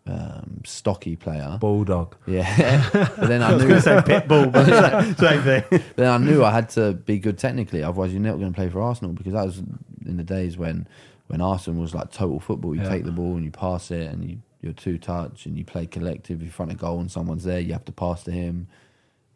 [0.05, 1.57] um, stocky player.
[1.59, 2.15] Bulldog.
[2.27, 5.41] Yeah, but then I I was knew going to say pit bull, but same- same
[5.41, 5.81] thing.
[5.95, 7.83] then I knew I had to be good technically.
[7.83, 9.61] Otherwise, you're not going to play for Arsenal because that was
[10.07, 10.87] in the days when
[11.27, 12.75] when Arsenal was like total football.
[12.75, 12.89] You Yeah.
[12.89, 15.85] take the ball and you pass it, and you you're two touch, and you play
[15.85, 16.41] collective.
[16.41, 17.59] You're front of goal, and someone's there.
[17.59, 18.67] You have to pass to him.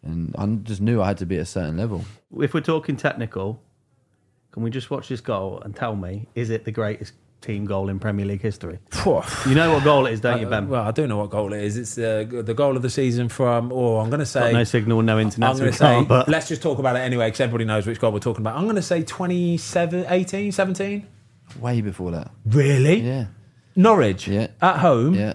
[0.04, 2.06] And I just knew I had to be at a certain level.
[2.40, 3.60] If we're talking technical,
[4.52, 7.90] can we just watch this goal and tell me, is it the greatest team goal
[7.90, 8.80] in Premier League history?
[9.06, 10.68] You know what goal it is, don't you, Ben?
[10.70, 11.78] Well, I do know what goal it is.
[11.78, 13.72] It's uh, the goal of the season from.
[13.72, 14.52] Oh, I'm going to say.
[14.52, 15.86] Got no signal, no internet, I'm going to say.
[15.86, 18.42] can't, but Let's just talk about it anyway, because everybody knows which goal we're talking
[18.42, 18.58] about.
[18.58, 21.08] I'm going to say 27, 18, 17.
[21.60, 22.32] Way before that.
[22.46, 23.00] Really?
[23.02, 23.26] Yeah,
[23.76, 24.28] Norwich.
[24.28, 24.48] Yeah.
[24.62, 25.14] At home.
[25.14, 25.34] yeah,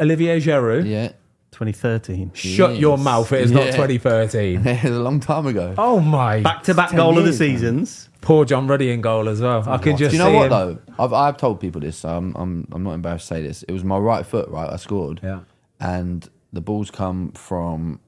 [0.00, 0.86] Olivier Giroud.
[0.88, 1.12] yeah.
[1.52, 2.32] 2013.
[2.34, 3.04] Shut your Yes.
[3.04, 3.32] mouth.
[3.32, 3.70] It is not Yeah.
[3.72, 4.66] 2013.
[4.66, 5.74] it was a long time ago.
[5.78, 6.40] Oh my.
[6.40, 7.48] Back to back 10 goal of the years, man.
[7.50, 8.08] seasons.
[8.20, 9.62] Poor John Ruddy in goal as well.
[9.68, 10.50] I can just Do you know see what him.
[10.50, 11.04] though?
[11.04, 11.96] I've I've told people this.
[11.98, 13.62] So I'm I'm I'm not embarrassed to say this.
[13.64, 14.48] It was my right foot.
[14.48, 15.20] Right, I scored.
[15.22, 15.40] Yeah.
[15.80, 18.00] And the balls come from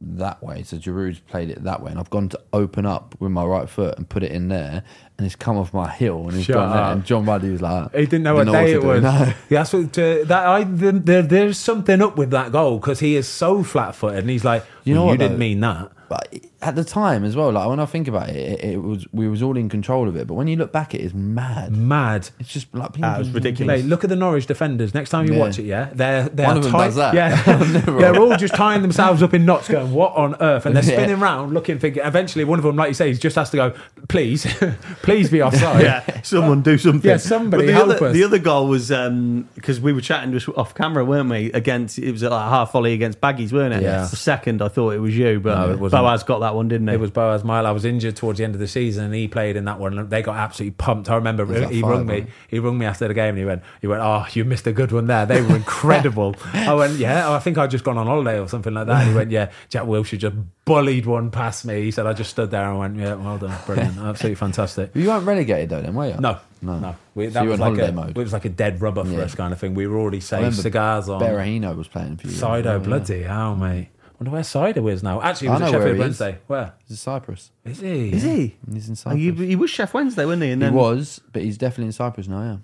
[0.00, 0.62] that way.
[0.62, 3.68] So Giroud's played it that way, and I've gone to open up with my right
[3.68, 4.82] foot and put it in there,
[5.16, 6.84] and it's come off my heel and it's Shut gone there.
[6.92, 9.02] And John Ruddy was like, He didn't know what day it was.
[9.02, 9.10] No.
[9.10, 13.16] Yeah, that's what, uh, that I there, there's something up with that goal because he
[13.16, 15.38] is so flat-footed and he's like, You know "Well, you what, didn't though?
[15.38, 15.90] mean that.
[16.08, 19.06] But at the time as well, like when I think about it, it, it was
[19.12, 20.26] we was all in control of it.
[20.26, 21.70] But when you look back, it is mad.
[21.76, 22.30] Mad.
[22.40, 23.82] It's just like it was ridiculous.
[23.82, 24.92] Mate, look at the Norwich defenders.
[24.92, 25.38] Next time you Yeah.
[25.40, 27.14] watch it, yeah, they're they're One of them tight- does that.
[27.14, 27.42] Yeah,
[28.00, 30.96] they're all just tying themselves up in knots, going, "What on earth?" And they're Yeah.
[30.96, 32.02] spinning round, looking, thinking.
[32.04, 33.72] Eventually, one of them, like you say, he just has to go,
[34.08, 34.44] "Please,
[35.02, 37.08] please be offside." yeah, someone do something.
[37.08, 38.12] Yeah, somebody But the help other, us.
[38.14, 41.52] The other goal was um, because we were chatting just off camera, weren't we?
[41.52, 43.82] Against it was like a half volley against Baggies, weren't it?
[43.82, 44.06] Yeah.
[44.06, 45.90] The second, I thought it was you, but No, it.
[45.90, 46.94] Boaz got that one, didn't he?
[46.94, 47.66] It was Boaz Myhill.
[47.66, 49.98] I was injured towards the end of the season, and he played in that one.
[49.98, 51.10] and They got absolutely pumped.
[51.10, 52.26] I remember he five, rung me.
[52.48, 54.72] He rung me after the game, and he went, "He went, oh, you missed a
[54.72, 55.26] good one there.
[55.26, 58.48] They were incredible." I went, "Yeah, oh, I think I'd just gone on holiday or
[58.48, 61.90] something like that." And he went, "Yeah, Jack Wilshere just bullied one past me." He
[61.90, 65.26] said, "I just stood there and went, yeah, well done, brilliant, absolutely fantastic." You weren't
[65.26, 66.16] relegated though, then, were you?
[66.20, 66.78] No, No.
[66.78, 66.96] no.
[67.14, 68.10] We, So that you was like a, mode?
[68.10, 69.20] it was like a dead rubber for Yeah.
[69.20, 69.74] us kind of thing.
[69.74, 71.20] We were already safe, cigars on.
[71.20, 72.32] Berahino was playing for you.
[72.32, 72.78] Saido, Yeah.
[72.78, 73.88] bloody hell, mate.
[74.18, 75.20] Wonder where Saido is now.
[75.22, 76.04] Actually, he I was at know where Sheffield he is.
[76.20, 76.38] Wednesday.
[76.48, 77.50] Where He's in Cyprus.
[77.64, 78.10] is he?
[78.10, 78.56] Is he?
[78.72, 79.22] He's in Oh, Cyprus.
[79.22, 80.50] you, he was Chef Wednesday, wasn't he?
[80.50, 82.42] And he then was, but he's definitely in Cyprus now.
[82.42, 82.56] Yeah.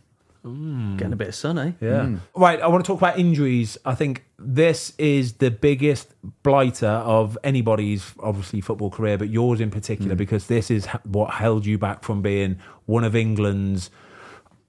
[0.98, 1.72] getting a bit of sun, eh?
[1.80, 2.16] Yeah.
[2.34, 2.60] Right.
[2.60, 3.78] I want to talk about injuries.
[3.84, 6.12] I think this is the biggest
[6.42, 11.30] blighter of anybody's obviously football career, but yours in particular, because this is h- what
[11.34, 13.90] held you back from being one of England's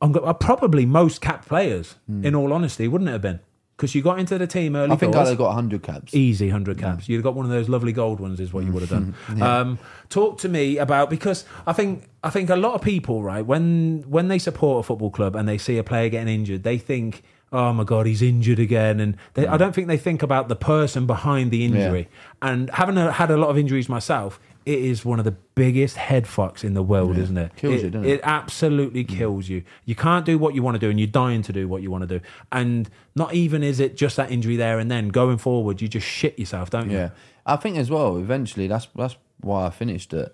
[0.02, 1.96] I'm go- uh, probably most capped players.
[2.08, 3.40] In all honesty, wouldn't it have been?
[3.76, 4.94] Because you got into the team early.
[4.94, 5.28] I think doors.
[5.28, 6.16] I'd got 100 caps.
[6.16, 7.10] Easy 100 caps.
[7.10, 9.16] You'd have got one of those lovely gold ones, is what you would have done.
[9.42, 13.46] um, talk to me about because I think I think a lot of people, right,
[13.46, 16.78] when when they support a football club and they see a player getting injured, they
[16.78, 20.48] think, "Oh my god, he's injured again," and they, I don't think they think about
[20.48, 22.08] the person behind the injury.
[22.42, 24.40] And having a, had a lot of injuries myself.
[24.66, 27.56] It is one of the biggest head fucks in the world, isn't it?
[27.56, 28.14] Kills it, you, doesn't it?
[28.14, 29.64] It absolutely kills you.
[29.86, 31.92] You can't do what you want to do, and you're dying to do what you
[31.92, 32.26] want to do.
[32.52, 35.10] And not even is it just that injury there and then.
[35.10, 36.98] Going forward, you just shit yourself, don't you?
[36.98, 37.10] Yeah,
[37.46, 38.18] I think as well.
[38.18, 40.34] Eventually, that's that's why I finished at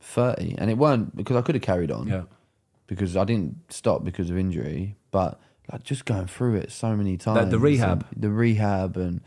[0.00, 2.08] 30, and it weren't because I could have carried on.
[2.08, 2.22] Yeah.
[2.86, 5.38] because I didn't stop because of injury, but
[5.70, 7.50] like just going through it so many times.
[7.50, 8.06] the rehab.
[8.16, 9.20] the rehab, and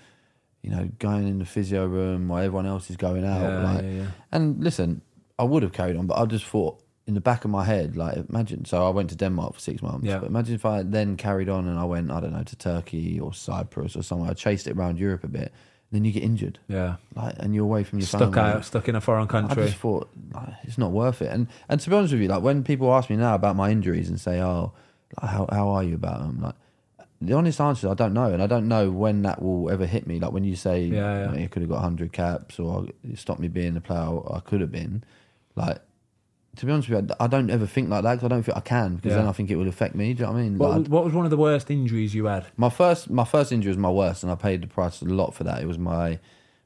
[0.62, 3.42] you know, going in the physio room while everyone else is going out.
[3.42, 4.08] Yeah, like, yeah, yeah.
[4.32, 5.02] and listen,
[5.40, 7.98] I would have carried on, but I just thought in the back of my head,
[7.98, 8.64] like imagine.
[8.66, 10.06] So I went to Denmark for six months.
[10.06, 10.20] Yeah.
[10.20, 13.20] But imagine if I then carried on and I went, I don't know, to Turkey
[13.20, 14.30] or Cyprus or somewhere.
[14.32, 15.52] I chased it around Europe a bit.
[15.92, 16.96] Then you get injured, Yeah.
[17.16, 18.40] like, and you're away from your Stuck family.
[18.40, 19.64] out, stuck in a foreign country.
[19.64, 21.30] I just thought like, it's not worth it.
[21.34, 23.72] And and to be honest with you, like when people ask me now about my
[23.72, 24.72] injuries and say, "Oh,
[25.22, 26.56] like, how how are you about them?" Like
[27.22, 29.86] the honest answer, is I don't know, and I don't know when that will ever
[29.86, 30.20] hit me.
[30.20, 31.26] Like when you say, Yeah, yeah.
[31.26, 34.20] You, know, you could have got hundred caps, or it stopped me being the player
[34.34, 35.04] I could have been.
[35.56, 35.80] Like
[36.58, 38.58] to be honest with you, I don't ever think like that because I don't think
[38.58, 39.20] I can because Yeah.
[39.20, 40.14] then I think it will affect me.
[40.14, 40.58] Do you know what I mean?
[40.58, 42.46] what, Like, was- what was one of the worst injuries you had?
[42.58, 45.34] my first my first injury was my worst, and I paid the price a lot
[45.34, 45.62] for that.
[45.62, 46.20] It was my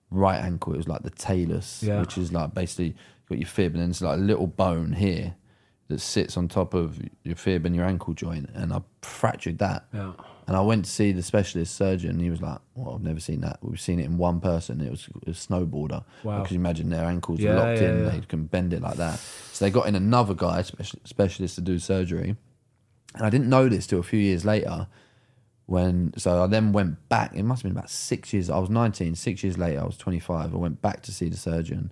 [0.10, 0.74] right ankle.
[0.74, 2.00] It was like the talus, Yeah.
[2.00, 2.96] which is like basically
[3.30, 5.36] got your fib, and then it's like a little bone here
[5.88, 9.86] that sits on top of your fib and your ankle joint, and I fractured that.
[9.94, 10.14] Yeah.
[10.48, 12.12] And I went to see the specialist surgeon.
[12.12, 13.58] And he was like, "Well, I've never seen that.
[13.64, 14.80] We've seen it in one person.
[14.80, 16.04] It was a snowboarder.
[16.24, 16.38] Wow.
[16.40, 18.04] Because you imagine their ankles Yeah, are locked yeah, in.
[18.04, 18.10] yeah.
[18.12, 19.20] They can bend it like that.
[19.54, 22.36] So they got in another guy, speci- specialist, to do surgery.
[23.16, 24.88] And I didn't know this till a few years later.
[25.68, 27.36] When so I then went back.
[27.36, 28.52] It must have been about six years.
[28.52, 29.16] I was nineteen.
[29.16, 30.54] Six years later, I was twenty five.
[30.54, 31.92] I went back to see the surgeon,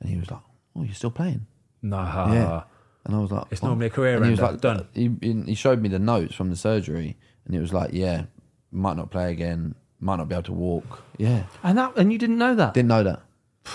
[0.00, 0.40] and he was like,
[0.74, 1.46] "Oh, you're still playing?"
[1.82, 2.32] Nah.
[2.32, 2.62] Yeah.
[3.04, 4.52] And I was like, It's "What?" normally a career And he was ender.
[4.52, 4.86] like, Done.
[4.94, 5.10] He,
[5.46, 8.24] he showed me the notes from the surgery, and it was like, yeah,
[8.70, 11.02] might not play again, might not be able to walk.
[11.18, 12.74] Yeah, And that, and you didn't know that.
[12.74, 13.22] didn't know that.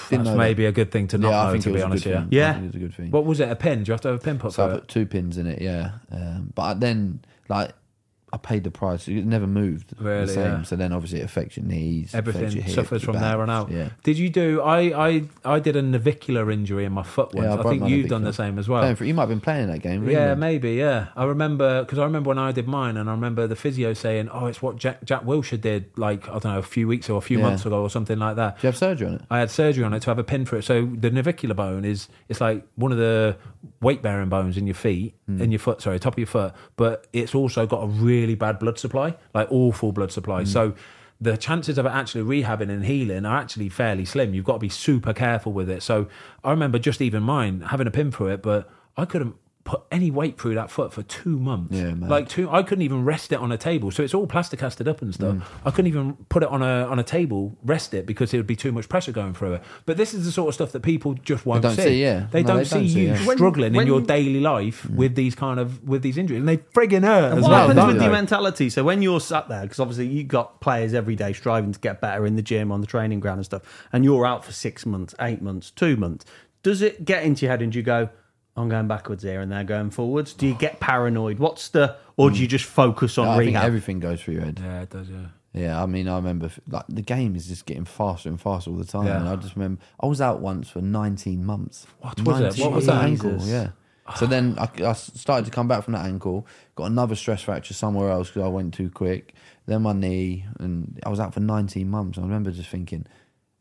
[0.10, 1.22] Didn't That's know maybe a good thing to that.
[1.22, 2.06] not yeah, know, I think to it be was honest.
[2.06, 2.20] a good Yeah.
[2.22, 2.28] thing.
[2.32, 2.50] Yeah.
[2.50, 3.12] I think it was a good thing.
[3.12, 3.50] What was it?
[3.50, 3.84] A pin?
[3.84, 4.80] Do you have to have a pin put so I through it?
[4.82, 5.62] put two pins in it.
[5.62, 7.72] Yeah, um, but then like
[8.38, 9.08] I paid the price.
[9.08, 9.93] It never moved.
[10.00, 10.43] Really, the same.
[10.45, 10.62] yeah.
[10.63, 12.13] So then obviously it affects your knees.
[12.13, 13.71] Everything your hip, suffers your from there on out.
[13.71, 13.89] Yeah.
[14.04, 14.62] Did you do?
[14.62, 17.45] I, I I did a navicular injury in my foot once.
[17.45, 18.95] Yeah, I I, think you've done the same as well.
[18.95, 20.08] For- you might have been playing that game.
[20.08, 20.73] Yeah, maybe.
[20.76, 23.93] Yeah, I remember because I remember when I did mine, and I remember the physio
[23.93, 27.10] saying, "Oh, it's what Jack, Jack Wilshere did, like I don't know, a few weeks
[27.10, 27.45] or a few Yeah.
[27.45, 29.21] months ago, or something like that." Do you have surgery on it?
[29.32, 30.63] I had surgery on it to have a pin for it.
[30.63, 33.38] So the navicular bone is it's like one of the
[33.82, 35.42] weight bearing bones in your feet, Hmm.
[35.42, 38.60] in your foot, sorry, top of your foot, but it's also got a really bad
[38.60, 40.42] blood supply, like awful blood supply.
[40.42, 40.48] Hmm.
[40.48, 40.74] So
[41.20, 44.34] the chances of it actually rehabbing and healing are actually fairly slim.
[44.34, 45.84] You've got to be super careful with it.
[45.84, 46.08] So
[46.44, 49.36] I remember just even mine having a pin through it, but I couldn't
[49.67, 51.75] put any weight through that foot for two months.
[51.75, 52.10] Yeah, man.
[52.10, 52.49] like two.
[52.49, 53.91] I couldn't even rest it on a table.
[53.91, 55.36] So it's all plastic casted up and stuff.
[55.36, 55.43] Mm.
[55.65, 58.47] I couldn't even put it on a on a table, rest it because it would
[58.47, 59.63] be too much pressure going through it.
[59.86, 62.27] But this is the sort of stuff that people just won't don't see, yeah.
[62.32, 63.34] They No, don't they see don't see, you yeah.
[63.36, 66.47] Struggling when in your you- daily life with these kind of with these injuries, and
[66.47, 67.67] they frigging hurt as what well.
[67.67, 68.03] happens with they?
[68.06, 68.69] your mentality?
[68.69, 71.80] So when you're sat there, because obviously you have got players every day striving to
[71.80, 74.53] get better in the gym, on the training ground and stuff, and you're out for
[74.53, 76.25] six months, eight months, two months.
[76.63, 78.10] Does it get into your head and do you go,
[78.58, 80.34] "I'm going backwards here," and they're going forwards?
[80.34, 81.39] Do you get paranoid?
[81.39, 82.52] What's the, or do you mm.
[82.52, 83.65] just focus on I think rehab?
[83.65, 84.60] everything goes through your head.
[84.62, 85.10] Yeah, it does.
[85.10, 85.28] Yeah.
[85.54, 88.78] Yeah, I mean, I remember like the game is just getting faster and faster all
[88.78, 89.08] the time.
[89.08, 89.17] Yeah.
[89.17, 91.88] And I just remember I was out once for 19 months.
[92.00, 92.62] What was it?
[92.63, 93.34] What was that ankle?
[93.34, 93.50] Jesus.
[93.50, 93.70] Yeah.
[94.15, 97.74] So then I, I started to come back from that ankle, got another stress fracture
[97.74, 99.34] somewhere else because I went too quick.
[99.65, 102.17] Then my knee, and I was out for 19 months.
[102.17, 103.06] I remember just thinking,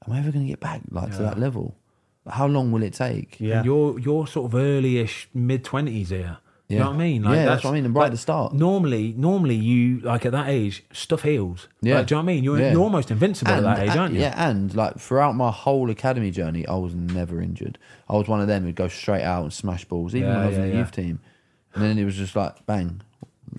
[0.06, 1.76] am I ever going to get back like to that level?
[2.28, 3.38] How long will it take?
[3.40, 3.58] yeah.
[3.58, 6.38] And you're you're sort of early-ish mid twenties here.
[6.68, 6.82] You Yeah.
[6.82, 7.22] know what I mean?
[7.24, 8.52] Yeah, that's what I mean, and right at the start.
[8.52, 11.68] Normally, normally you like at that age, stuff heals.
[11.80, 11.98] Yeah.
[11.98, 12.42] Like, do you know what I mean?
[12.44, 12.72] You're, Yeah.
[12.72, 14.20] you're almost invincible at that age, and- aren't you?
[14.22, 17.78] Yeah, and like throughout my whole academy journey, I was never injured.
[18.10, 20.42] I was one of them who'd go straight out and smash balls, even Yeah, when
[20.44, 20.78] I was in the yeah.
[20.78, 21.20] youth team.
[21.74, 23.00] And then it was just like bang.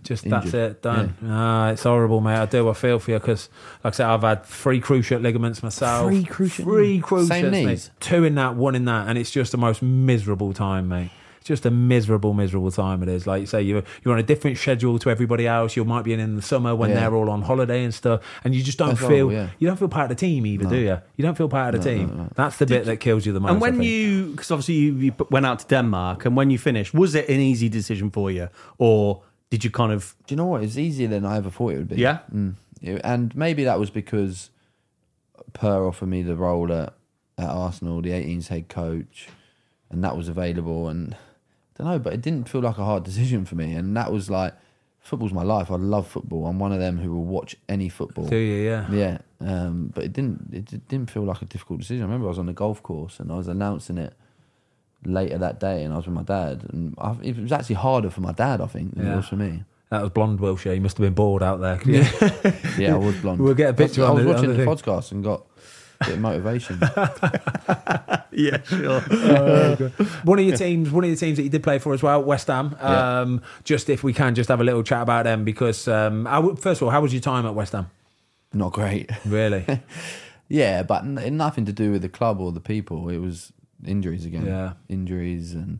[0.04, 0.41] Just Injured.
[0.43, 1.15] that's it, done.
[1.26, 2.38] Ah, it's horrible, mate.
[2.38, 2.69] I do.
[2.69, 3.50] I feel for you because,
[3.84, 6.08] like I said, I've had three cruciate ligaments myself.
[6.08, 7.08] Three cruciate three ligaments?
[7.08, 7.65] cruciates, Same mate.
[7.65, 7.91] knees?
[8.00, 11.10] Two in that, one in that, and it's just the most miserable time, mate.
[11.39, 13.02] It's just a miserable, miserable time.
[13.04, 13.26] It is.
[13.26, 15.76] Like you say, you're you're on a different schedule to everybody else.
[15.78, 16.97] You might be in in the summer when Yeah.
[17.02, 19.32] they're all on holiday and stuff, and you just don't That's feel.
[19.32, 19.47] yeah.
[19.58, 20.97] You don't feel part of the team either, do you?
[21.15, 22.08] You don't feel part of the No, team.
[22.10, 22.30] no, no.
[22.36, 23.52] That's the bit that kills you the most.
[23.52, 26.93] and when you, because obviously you, you went out to Denmark, and when you finished,
[26.93, 30.45] was it an easy decision for you, or did you kind of, Do you know
[30.45, 30.63] what?
[30.63, 31.95] It's easier than I ever thought it would be.
[31.97, 32.19] Yeah?
[32.33, 32.55] Mm.
[32.81, 34.49] Yeah, And maybe that was because
[35.53, 36.93] Per offered me the role at,
[37.38, 39.27] at Arsenal, the 18s head coach,
[39.89, 40.89] and that was available.
[40.89, 41.17] And I
[41.83, 43.73] don't know, but it didn't feel like a hard decision for me.
[43.73, 44.53] And that was like,
[44.99, 45.71] football's my life.
[45.71, 46.45] I love football.
[46.45, 48.27] I'm one of them who will watch any football.
[48.27, 48.65] do you?
[48.65, 48.91] Yeah.
[48.91, 50.49] Yeah, um, but it didn't.
[50.53, 52.03] It didn't feel like a difficult decision.
[52.03, 54.13] I remember I was on the golf course and I was announcing it
[55.05, 58.10] later that day, and I was with my dad, and I, it was actually harder
[58.10, 59.13] for my dad, I think, than Yeah.
[59.13, 59.63] it was for me.
[59.89, 60.75] That was blonde Wilshere.
[60.75, 61.79] You must have been bored out there.
[61.86, 62.10] Yeah.
[62.77, 63.39] Yeah, I was blonde.
[63.39, 65.45] We'll get a picture I on was the- watching the, the podcast and got
[66.01, 66.79] a bit of motivation.
[68.31, 68.99] yeah, sure.
[70.23, 72.21] one of your teams, one of your teams that you did play for as well,
[72.23, 72.75] West Ham.
[72.79, 73.19] Yeah.
[73.21, 76.41] Um, Just if we can, just have a little chat about them because, um, I
[76.55, 77.89] first of all, how was your time at West Ham?
[78.53, 79.10] Not great.
[79.25, 79.65] Really?
[80.49, 83.10] yeah, but n- nothing to do with the club or the people.
[83.10, 83.51] It was
[83.85, 84.45] injuries again.
[84.45, 84.73] Yeah.
[84.89, 85.79] injuries and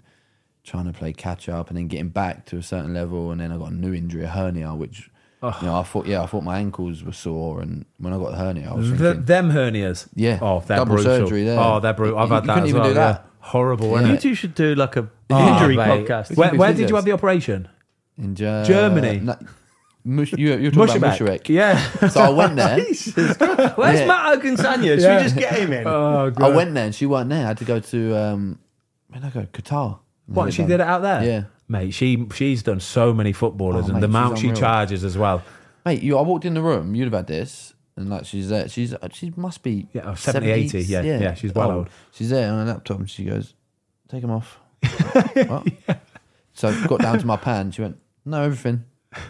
[0.63, 3.51] trying to play catch up, and then getting back to a certain level, and then
[3.51, 5.10] I got a new injury, a hernia, which.
[5.43, 5.55] Oh.
[5.62, 8.31] You know, I thought, yeah, I thought my ankles were sore, and when I got
[8.31, 10.07] the hernia, I was Th thinking, them hernias.
[10.15, 10.39] Yeah.
[10.41, 11.19] Oh, they're Double brutal.
[11.27, 11.60] surgery there.
[11.60, 12.17] Oh, they're brutal.
[12.17, 12.89] I've You- had you that couldn't as even well.
[12.89, 13.21] do that.
[13.23, 13.31] yeah.
[13.41, 14.07] Horrible, Yeah.
[14.13, 16.07] You two should do like a Oh, injury mate.
[16.07, 16.36] podcast.
[16.36, 17.67] Where, where did you have the operation?
[18.17, 19.19] in Ger- Germany?
[19.19, 19.36] No,
[20.08, 21.50] Mush, you, you're talking about Muschaweck.
[21.50, 21.78] Yeah.
[22.10, 22.78] So I went there.
[23.76, 24.08] Where's Yeah.
[24.08, 24.84] Matt Ogunsanya?
[24.96, 25.17] Should Yeah.
[25.17, 25.84] we just get him in?
[25.88, 27.43] oh, I went there and she wasn't there.
[27.43, 28.60] I had to go to um,
[29.10, 29.48] where did I go?
[29.52, 30.00] Qatar.
[30.28, 31.24] What, she did it out there?
[31.24, 31.43] Yeah.
[31.67, 34.62] Mate, she she's done so many footballers Oh, and mate, the amount she's she unreal.
[34.62, 35.43] charges as well.
[35.86, 36.17] Mate, you.
[36.17, 36.96] I walked in the room.
[36.96, 38.70] You'd have had this, and like she's there.
[38.70, 41.89] She's she must be Yeah, oh, 70, 80, yeah, yeah, she's well old.
[42.12, 43.54] She's there on a laptop, and she goes,
[44.08, 44.60] "Take them off."
[45.34, 45.67] what?
[46.54, 47.72] So I got down to my pan.
[47.72, 48.86] She went, "No, everything."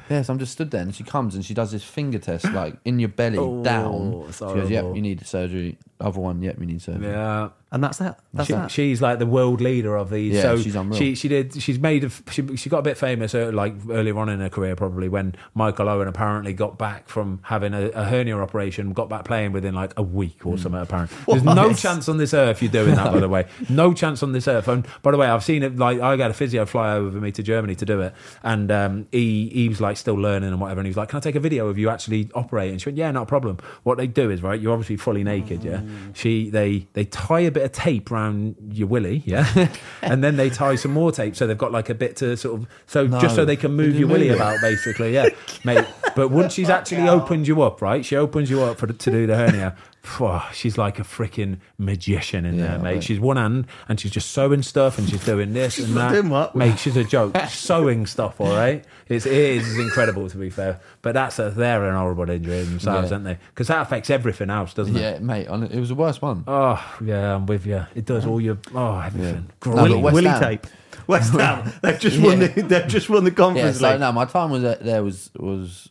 [0.09, 2.75] Yes, I'm just stood there, and she comes and she does this finger test, like
[2.85, 4.25] in your belly oh, down.
[4.31, 7.49] She goes, "Yep, you need surgery." Other one, "Yep, you need surgery." Yeah.
[7.69, 8.19] And that's that.
[8.33, 8.71] That's She, that.
[8.71, 10.35] she's like the world leader of these.
[10.35, 10.97] Yeah, so she's unreal.
[10.97, 14.17] she she did she's made of, she she got a bit famous uh, like earlier
[14.19, 18.05] on in her career probably when Michael Owen apparently got back from having a, a
[18.05, 20.79] hernia operation, got back playing within like a week or something.
[20.79, 23.11] Apparently, there's no chance on this earth you're doing that.
[23.11, 24.69] by the way, no chance on this earth.
[24.69, 25.75] And by the way, I've seen it.
[25.75, 28.71] Like I got a physio fly over with me to Germany to do it, and
[28.71, 30.79] um, he he was like still learning and whatever.
[30.79, 32.97] And he was like, "Can I take a video of you actually operating?" She went,
[32.97, 35.65] "Yeah, not a problem." What they do is right, you're obviously fully naked.
[35.65, 35.81] Yeah,
[36.13, 39.69] she they they tie a bit of tape around your willy, yeah,
[40.01, 42.61] and then they tie some more tape so they've got like a bit to sort
[42.61, 45.27] of so just so they can move your willy about, basically, yeah,
[45.63, 45.85] mate.
[46.15, 49.27] But once she's actually opened you up, right, she opens you up for to do
[49.27, 49.75] the hernia.
[50.07, 52.93] Phew, she's like a freaking magician in Yeah, there, mate.
[52.95, 53.03] right.
[53.03, 56.11] She's one hand and she's just sewing stuff and she's doing this and that.
[56.11, 56.55] doing what?
[56.55, 57.35] Mate, she's a joke.
[57.49, 58.83] sewing stuff, all right.
[59.09, 63.09] It's, it is incredible to be fair, but that's a, they're an horrible injury themselves,
[63.09, 63.15] Yeah.
[63.15, 63.37] aren't they?
[63.49, 64.99] Because that affects everything else, doesn't it?
[65.01, 66.43] Yeah, mate, it was the worst one.
[66.47, 67.85] Oh yeah, I'm with you.
[67.95, 69.49] It does all your oh everything.
[69.65, 70.39] No, West Willie Ham.
[70.41, 70.67] tape.
[71.07, 71.71] West Ham.
[71.81, 72.39] They've just won.
[72.39, 73.99] The, they've just won the Yeah, conference so league.
[73.99, 75.89] no, my time was uh, there was was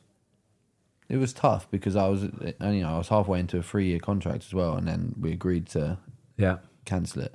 [1.09, 3.99] it was tough because I was, uh, you know, I was halfway into a three-year
[4.01, 5.99] contract as well, and then we agreed to
[6.37, 6.59] Yeah.
[6.85, 7.35] cancel it.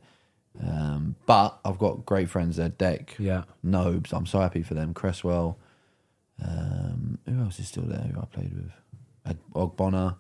[0.62, 3.44] Um, but I've got great friends there, Deck, Yeah.
[3.64, 4.12] Nobes.
[4.14, 4.94] I'm so happy for them.
[4.94, 5.58] Cresswell.
[6.44, 8.00] Um, who else is still there?
[8.14, 9.38] Who I played with?
[9.54, 10.16] Ogbonna.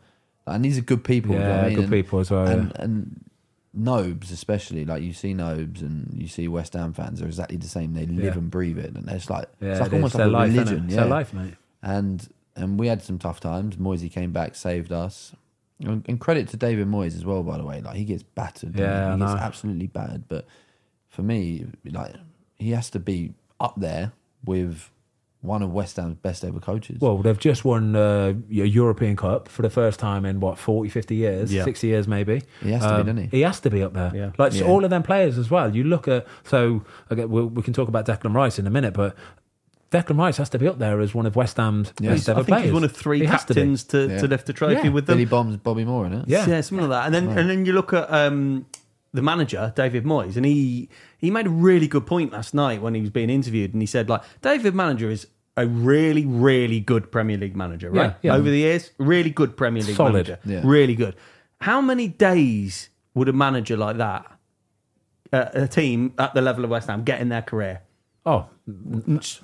[0.48, 1.30] And these are good people.
[1.32, 1.76] do you know Yeah, I mean?
[1.76, 2.48] good And- people as well.
[2.48, 2.84] and, yeah.
[2.84, 3.26] and
[3.74, 7.68] Nobes especially, like you see Nobes and you see West Ham fans are exactly the
[7.70, 7.94] same.
[7.94, 8.38] They live Yeah.
[8.42, 10.86] and breathe it, and it's like Yeah, it's like it almost like a life, religion.
[10.86, 11.54] It's their life, mate.
[11.82, 13.76] and and we had some tough times.
[13.78, 15.34] Moyesy came back, saved us.
[15.84, 17.82] And, and credit to David Moyes as well, by the way.
[17.82, 18.76] Like he gets battered.
[18.78, 20.28] Yeah, he, I he gets absolutely battered.
[20.28, 20.46] But
[21.10, 22.14] for me, like
[22.60, 24.12] he has to be up there
[24.46, 24.90] with
[25.42, 27.00] one of West Ham's best ever coaches.
[27.02, 30.88] Well, they've just won uh, a European Cup for the first time in what 40,
[30.92, 31.64] 50 years, Yeah.
[31.64, 32.44] 60 years maybe.
[32.62, 33.38] He has to be, doesn't he?
[33.38, 34.12] He has to be up there.
[34.14, 34.32] Yeah.
[34.38, 34.70] Like so Yeah.
[34.70, 35.76] all of them players as well.
[35.76, 38.94] You look at so okay, we we can talk about Declan Rice in a minute,
[38.94, 39.16] but
[39.92, 42.12] Declan Rice has to be up there as one of West Ham's Yeah.
[42.12, 42.64] best I ever think players.
[42.66, 44.20] he's one of three He has to captains to, Yeah.
[44.20, 44.90] to lift the trophy Yeah.
[44.90, 45.16] with them.
[45.18, 46.26] Billy Bonds, Bobby Moore, in it.
[46.28, 46.48] Yeah.
[46.48, 47.06] yeah, something like that.
[47.08, 48.66] And then and then you look at um,
[49.14, 52.94] the manager David Moyes, and he he made a really good point last night when
[52.96, 55.28] he was being interviewed, and he said like David Manager is
[55.58, 58.16] a really really good Premier League manager, right?
[58.22, 58.38] Yeah, yeah.
[58.38, 60.14] Over the years, really good Premier League Solid.
[60.14, 60.62] manager, Yeah.
[60.64, 61.16] really good.
[61.60, 64.26] How many days would a manager like that,
[65.34, 67.82] uh, a team at the level of West Ham, get in their career?
[68.26, 68.46] Oh,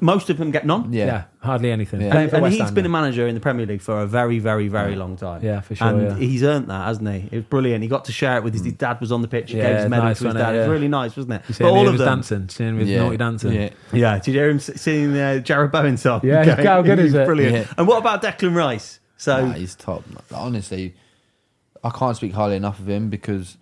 [0.02, 0.92] Most of them get none.
[0.94, 1.24] yeah, Yeah.
[1.42, 2.02] hardly anything.
[2.02, 2.18] Yeah.
[2.18, 4.40] And, for and he's Ham, been a manager in the Premier League for a very,
[4.40, 5.44] very, very long time.
[5.44, 6.16] Yeah, for sure, And yeah.
[6.18, 7.28] he's earned that, hasn't he?
[7.32, 7.82] It was brilliant.
[7.84, 9.52] He got to share it with his, his dad was on the pitch.
[9.52, 10.44] He Yeah, gave his medal nice, to his wasn't it?
[10.52, 10.56] dad.
[10.56, 11.42] It was really nice, wasn't it?
[11.48, 12.08] You see But him, all he of was them.
[12.08, 12.98] dancing, seeing him with Yeah.
[13.04, 13.54] naughty dancing.
[13.54, 13.70] Yeah.
[13.94, 16.22] Yeah, did you hear him singing the Jarrod Bowen song?
[16.24, 17.26] Yeah, how good is it?
[17.26, 17.56] Brilliant.
[17.56, 17.74] Yeah.
[17.78, 19.00] And what about Declan Rice?
[19.18, 20.04] So Nah, he's top.
[20.34, 20.96] Honestly,
[21.84, 23.58] I can't speak highly enough of him because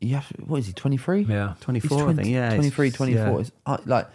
[0.00, 1.22] he have, what is he, 23?
[1.22, 1.54] Yeah.
[1.60, 2.28] 24, I think.
[2.28, 3.24] Yeah, 23, 24.
[3.26, 3.38] yeah.
[3.38, 4.08] It's, uh, like,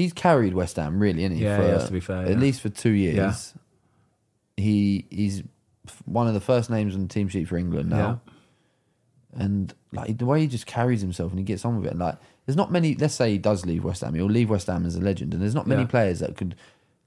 [0.00, 1.44] he's carried West Ham, really, isn't he?
[1.44, 2.36] Yeah, for, he has to be fair, At yeah.
[2.36, 3.54] least for two years.
[4.56, 5.42] He He's
[6.04, 8.20] one of the first names on the team sheet for England now.
[9.32, 11.92] And like the way he just carries himself and he gets on with it.
[11.92, 14.66] and Like, there's not many, let's say he does leave West Ham, he'll leave West
[14.66, 15.32] Ham as a legend.
[15.32, 16.56] And there's not many players that could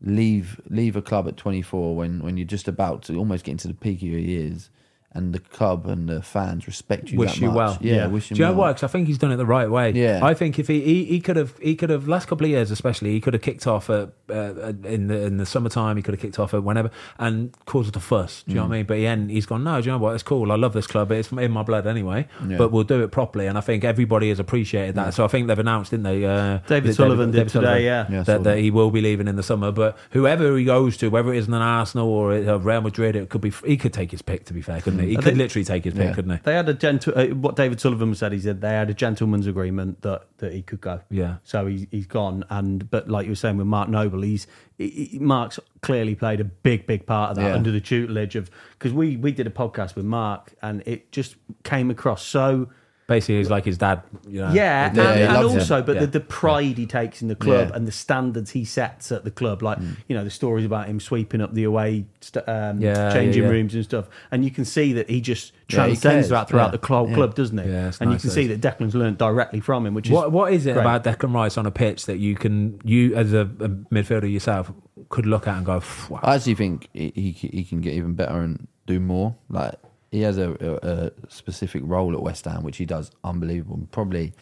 [0.01, 3.67] leave leave a club at 24 when, when you're just about to almost get into
[3.67, 4.69] the peak of your years
[5.15, 7.55] and the club and the fans respect you wish that you much.
[7.55, 7.77] well.
[7.81, 8.69] Yeah, wish him Do you know well.
[8.69, 8.77] what?
[8.77, 9.91] 'Cause I think he's done it the right way.
[9.91, 10.19] Yeah.
[10.23, 12.71] I think if he, he, he could have he could have last couple of years
[12.71, 16.13] especially he could have kicked off at, uh, in the in the summertime he could
[16.13, 18.43] have kicked off at whenever and caused a fuss.
[18.43, 18.77] Do you know what I Mm.
[18.77, 18.85] mean?
[18.85, 19.63] But then he's gone.
[19.63, 20.13] No, do you know what?
[20.15, 20.51] It's cool.
[20.51, 21.11] I love this club.
[21.11, 22.27] It's in my blood anyway.
[22.47, 22.57] Yeah.
[22.57, 23.47] But we'll do it properly.
[23.47, 25.13] And I think everybody has appreciated that.
[25.13, 26.25] So I think they've announced, didn't they?
[26.25, 28.05] Uh, David that Sullivan did today, Sullivan, yeah.
[28.09, 28.59] Yeah, I saw that, that that.
[28.59, 29.71] he will be leaving in the summer.
[29.71, 33.29] But whoever he goes to, whether it is an Arsenal or a Real Madrid, it
[33.29, 33.51] could be.
[33.65, 34.45] He could take his pick.
[34.45, 35.02] To be fair, couldn't he?
[35.07, 36.13] He I could think- literally take his pick, Yeah.
[36.13, 36.39] couldn't he?
[36.43, 37.13] They had a gentle.
[37.15, 40.61] Uh, what David Sullivan said, he said they had a gentleman's agreement that, that he
[40.61, 41.01] could go.
[41.09, 41.35] Yeah.
[41.43, 44.89] So he's he's gone, and but like you were saying with Mark Noble, he's he,
[45.11, 47.53] he- Mark's clearly played a big big part of that Yeah.
[47.55, 51.35] under the tutelage of because we we did a podcast with Mark, and it just
[51.63, 52.69] came across so.
[53.05, 54.01] Basically, he's like his dad.
[54.27, 55.85] You know, Yeah, and, Yeah, he and loves also, him.
[55.85, 56.01] but Yeah.
[56.01, 57.75] the, the pride he takes in the club Yeah.
[57.75, 61.01] and the standards he sets at the club, like you know the stories about him
[61.01, 63.53] sweeping up the away st- um, Yeah, changing yeah, yeah.
[63.55, 66.29] rooms and stuff, and you can see that he just Yeah, he transcends cares.
[66.29, 66.71] that throughout Yeah.
[66.71, 67.15] the club, Yeah.
[67.15, 67.69] club, doesn't he?
[67.69, 70.13] Yeah, it's and you can that see that Declan's learned directly from him, which is
[70.13, 70.81] What what is it great.
[70.81, 74.71] about Declan Rice on a pitch that you can you as a, a midfielder yourself
[75.09, 76.21] could look at and go, wow.
[76.23, 79.35] I actually think he, he he can get even better and do more.
[79.49, 79.75] Like
[80.13, 80.51] he has a,
[80.83, 83.87] a, a specific role at West Ham, which he does unbelievable.
[83.91, 84.33] Probably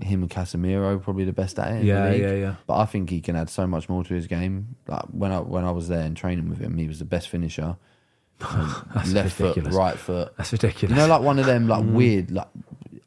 [0.00, 1.74] him and Casemiro probably the best at it.
[1.74, 2.20] in the Yeah, league.
[2.22, 2.54] yeah, yeah.
[2.68, 4.76] But I think he can add so much more to his game.
[4.86, 7.28] Like when I when I was there and training with him, he was the best
[7.28, 7.76] finisher.
[8.40, 9.54] Left ridiculous.
[9.54, 10.34] foot, right foot.
[10.36, 10.96] That's ridiculous.
[10.96, 11.92] You know, like one of them, like mm.
[11.92, 12.48] weird, like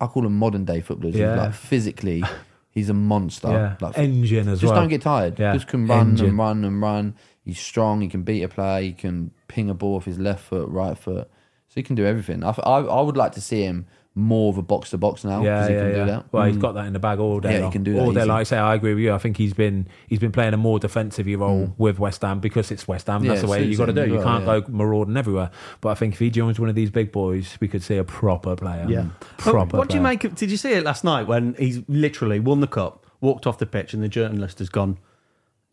[0.02, 1.16] I call them modern day footballers.
[1.16, 1.36] Yeah.
[1.36, 2.24] Like physically,
[2.72, 3.48] he's a monster.
[3.50, 4.74] yeah, Like engine as just well.
[4.74, 5.40] Just don't get tired.
[5.40, 5.54] Yeah.
[5.54, 6.28] Just can run Engine.
[6.28, 7.16] and run and run.
[7.46, 8.02] He's strong.
[8.02, 8.82] He can beat a player.
[8.82, 11.30] He can ping a ball with his left foot, right foot.
[11.78, 12.44] So he can do everything.
[12.44, 13.86] I, I, I would like to see him
[14.16, 15.96] more of a box to box now Yeah, he yeah, can yeah.
[16.00, 16.20] do that.
[16.24, 16.26] Mm.
[16.32, 17.60] Well, he's got that in the bag all day.
[17.60, 18.22] Yeah, he can do that all day.
[18.22, 18.28] easy.
[18.30, 19.14] Like I say, I agree with you.
[19.14, 22.72] I think he's been he's been playing a more defensive role with West Ham because
[22.72, 23.22] it's West Ham.
[23.22, 23.26] Mm.
[23.26, 24.02] Yeah, That's the way you suits got to do.
[24.02, 24.60] as You can't yeah.
[24.62, 25.52] go marauding everywhere.
[25.82, 28.04] But I think if he joins one of these big boys, we could see a
[28.04, 28.88] proper player.
[28.90, 29.10] Yeah.
[29.38, 29.78] proper.
[29.78, 30.34] What, what do you make of?
[30.34, 33.68] Did you see it last night when he's literally won the cup, walked off the
[33.68, 34.98] pitch, and the journalist has gone?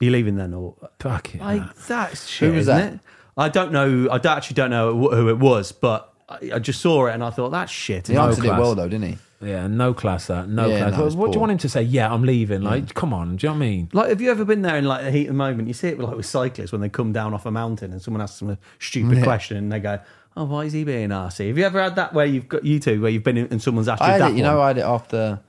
[0.03, 1.41] Are you leaving then, or Fuck it.
[1.41, 2.93] like that's shit, was isn't that?
[2.95, 3.01] it?
[3.37, 4.09] I don't know.
[4.11, 7.23] I don't- actually don't know who it was, but I, I just saw it and
[7.25, 8.07] I thought that's shit.
[8.09, 9.19] He No answered it well though, didn't he?
[9.41, 10.29] Yeah, no class.
[10.29, 10.93] That no Yeah, class.
[10.93, 11.41] no, what it's what do you poor.
[11.41, 11.83] want him to say?
[11.83, 12.63] Yeah, I'm leaving.
[12.63, 13.37] Like, come on.
[13.37, 13.89] Do you know what I mean?
[13.93, 15.69] Like, have you ever been there in like the heat of the moment?
[15.69, 18.23] You see it like with cyclists when they come down off a mountain and someone
[18.23, 19.25] asks them a stupid Yeah.
[19.25, 19.99] question and they go,
[20.37, 22.81] "Oh, why is he being arsey?" Have you ever had that where you've got you
[22.81, 24.55] two where you've been in, and someone's asked you I had that it, you one?
[24.55, 25.41] know, I had it after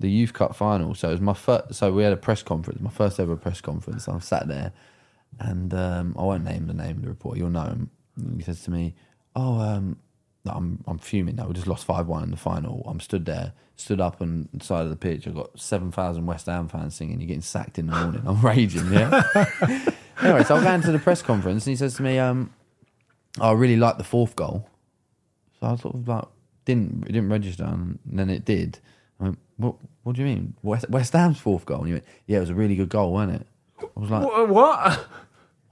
[0.00, 0.94] the youth cup final.
[0.96, 1.74] So it was my first.
[1.74, 4.08] So we had a press conference, my first ever press conference.
[4.08, 4.72] I sat there,
[5.38, 7.38] and um, I won't name the name of the reporter.
[7.38, 7.90] You'll know him.
[8.16, 8.94] And he says to me,
[9.34, 9.96] "Oh, um,
[10.44, 11.46] no, I'm I'm fuming now.
[11.46, 12.82] We just lost five one in the final.
[12.86, 15.26] I'm stood there, stood up on the side of the pitch.
[15.26, 17.20] I've got seven thousand West Ham fans singing.
[17.20, 18.22] You're getting sacked in the morning.
[18.26, 18.92] I'm raging.
[18.92, 19.22] Yeah.
[20.22, 22.52] anyway, so I go into the press conference and he says to me, um,
[23.40, 24.68] "I really like the fourth goal."
[25.60, 26.24] So I sort of like
[26.64, 28.78] didn't it didn't register, and then it did.
[29.20, 29.76] I went, "What?
[30.02, 30.54] What do you mean?
[30.62, 33.12] West, West Ham's fourth goal?" And he went, "Yeah, it was a really good goal,
[33.12, 33.46] wasn't it?"
[33.82, 35.06] I was like, Wha- What?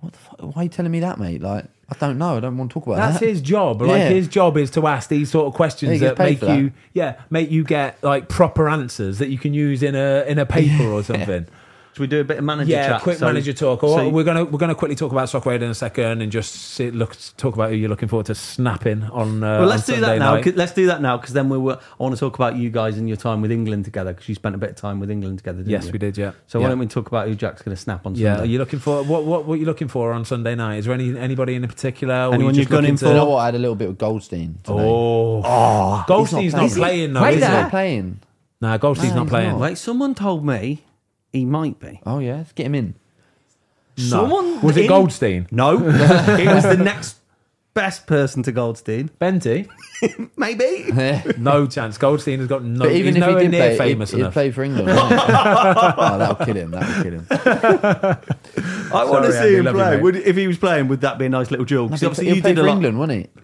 [0.00, 0.38] what the fuck?
[0.40, 1.40] Why are you telling me that, mate?
[1.42, 2.36] Like, I don't know.
[2.36, 3.06] I don't want to talk about that.
[3.08, 3.28] That's that.
[3.28, 3.80] his job.
[3.82, 4.08] Like Yeah.
[4.10, 6.38] his job is to ask these sort of Yeah, questions he that gets paid make
[6.40, 6.58] for that.
[6.58, 10.38] you, yeah, make you get like proper answers that you can use in a in
[10.38, 11.46] a paper or something.
[11.94, 13.02] Should we do a bit of manager Yeah, chat?
[13.02, 13.80] quick So- manager talk.
[13.80, 16.30] so- Or we're gonna we're gonna quickly talk about Soccer Aid in a second and
[16.30, 19.42] just see, look talk about who you're looking forward to snapping on.
[19.42, 20.40] Uh, well, let's on do that now.
[20.54, 21.78] Let's do that now because then we were.
[21.98, 24.34] I want to talk about you guys and your time with England together because you
[24.34, 25.58] spent a bit of time with England together.
[25.58, 25.92] Didn't Yes, you?
[25.92, 26.16] we did.
[26.16, 26.32] Yeah.
[26.46, 26.64] So yeah.
[26.64, 28.78] why don't we talk about who Jack's going to snap on Yeah, are you looking
[28.78, 29.24] for what?
[29.24, 29.44] What?
[29.46, 30.76] What are you looking for on Sunday night?
[30.78, 32.14] Is there any anybody in particular?
[32.14, 33.30] or Anyone you you've just gone looking in to- Do you know for?
[33.32, 33.38] what?
[33.38, 34.58] I had a little bit with Goldstein.
[34.62, 34.78] Today.
[34.78, 36.74] Oh, oh, Goldstein's not playing.
[36.74, 37.22] playing though.
[37.22, 37.48] Wait is there.
[37.50, 37.62] He's he?
[37.62, 38.20] not playing.
[38.60, 39.50] Nah, Goldstein's No, not playing.
[39.50, 39.60] not.
[39.60, 40.82] Wait, someone told me
[41.32, 42.00] he might be.
[42.06, 42.94] Oh yeah, let's get him in.
[43.96, 44.04] No.
[44.04, 45.46] Someone was it in- Goldstein?
[45.50, 47.16] No, it was the next
[47.74, 49.10] best person to Goldstein.
[49.20, 49.68] Benty?
[50.36, 50.90] Maybe.
[51.38, 51.98] No chance.
[51.98, 52.84] Goldstein has got no.
[52.84, 54.32] But even he's if he did near play, famous he'd, he'd enough.
[54.32, 54.86] play for England.
[54.88, 55.16] wouldn't he?
[55.18, 56.70] oh, that'll kill him.
[56.72, 57.26] That'll kill him.
[58.92, 59.90] I want to Sorry, see Andy, him love you, play.
[59.96, 60.02] mate.
[60.02, 61.86] Would, if he was playing, would that be a nice little duel?
[61.86, 62.72] Because He'd obviously you play did a for lot.
[62.74, 63.42] England, wouldn't he?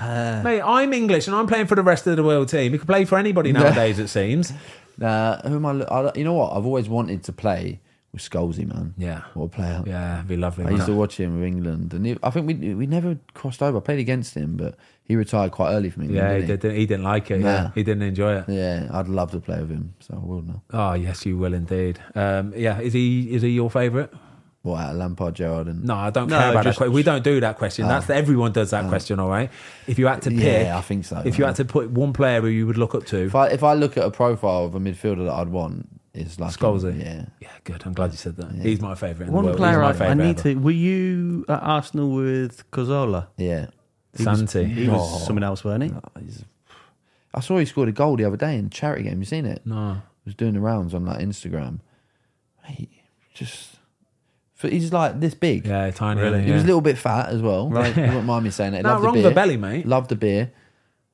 [0.00, 2.72] Mate, I'm English and I'm playing for the rest of the world team.
[2.72, 4.52] He can play for anybody nowadays, it seems.
[4.96, 6.12] Nah, who am I, I?
[6.14, 6.56] You know what?
[6.56, 7.80] I've always wanted to play
[8.12, 8.94] with Scholesy, man.
[8.96, 9.22] Yeah.
[9.34, 9.82] What a player.
[9.84, 10.64] Yeah, it'd be lovely.
[10.66, 13.62] I used to watch him with England, and he, I think we we never crossed
[13.62, 13.78] over.
[13.78, 16.22] I played against him, but he retired quite early from England.
[16.28, 17.40] Yeah, he, didn't did, he didn't like it.
[17.40, 18.48] Yeah, he didn't enjoy it.
[18.48, 20.62] Yeah, I'd love to play with him, so I will now.
[20.72, 21.98] Oh yes, you will indeed.
[22.14, 24.10] Um, yeah, is he is he your favourite?
[24.64, 26.94] What out of Lampard, Gerrard, and No, I don't No, care about just- that question.
[26.94, 27.86] We don't do that question.
[27.86, 28.14] That's ah.
[28.14, 28.88] everyone does that ah.
[28.88, 29.20] question.
[29.20, 29.50] All right.
[29.86, 32.14] If you had to pick, Yeah, I think so, If you had to put one
[32.14, 34.64] player who you would look up to, if I if I look at a profile
[34.64, 36.98] of a midfielder that I'd want, it's like Scholesy.
[36.98, 37.82] Yeah, Yeah, good.
[37.84, 38.52] I'm glad you said that.
[38.52, 39.30] He's my favourite.
[39.30, 39.58] One world.
[39.58, 40.42] player He's my I, I need ever.
[40.42, 40.54] to.
[40.54, 43.26] Were you at Arsenal with Cazorla?
[43.36, 43.66] yeah.
[44.16, 44.64] He was- Santi.
[44.64, 45.18] He was Oh.
[45.26, 45.90] something else, weren't he?
[45.92, 46.22] Oh,
[47.34, 49.18] I saw he scored a goal the other day in a charity game.
[49.18, 49.60] You seen it?
[49.66, 49.94] No.
[50.24, 51.80] He was doing the rounds on like Instagram.
[52.66, 52.88] He
[53.34, 53.73] just,
[54.64, 55.66] for, he's like this big.
[55.66, 56.20] Yeah, tiny.
[56.20, 56.38] Really?
[56.38, 56.66] isn't He was a yeah.
[56.68, 57.68] little bit fat as well.
[57.70, 57.94] Right.
[57.96, 58.78] You wouldn't mind me saying it.
[58.78, 59.22] He No, loved the wrong beer.
[59.22, 59.86] the belly, mate.
[59.86, 60.52] Loved the beer.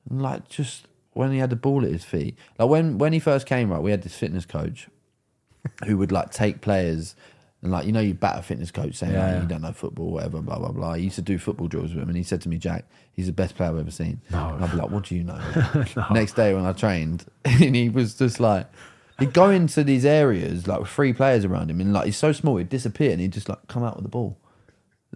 [0.09, 2.35] And like just when he had the ball at his feet.
[2.57, 4.87] Like when when he first came, right, we had this fitness coach
[5.85, 7.15] who would like take players
[7.61, 9.41] and like you know you bat a fitness coach saying Yeah, like, yeah.
[9.43, 10.93] you don't know football, whatever, blah blah blah.
[10.93, 13.27] He used to do football drills with him, and he said to me, Jack, he's
[13.27, 14.19] the best player I've ever seen.
[14.31, 14.49] No.
[14.55, 15.39] And I'd be like, what do you know?
[16.11, 18.67] Next day when I trained, and he was just like.
[19.21, 22.31] He'd go into these areas like with three players around him, and like he's so
[22.31, 24.37] small, he'd disappear, and he'd just like come out with the ball.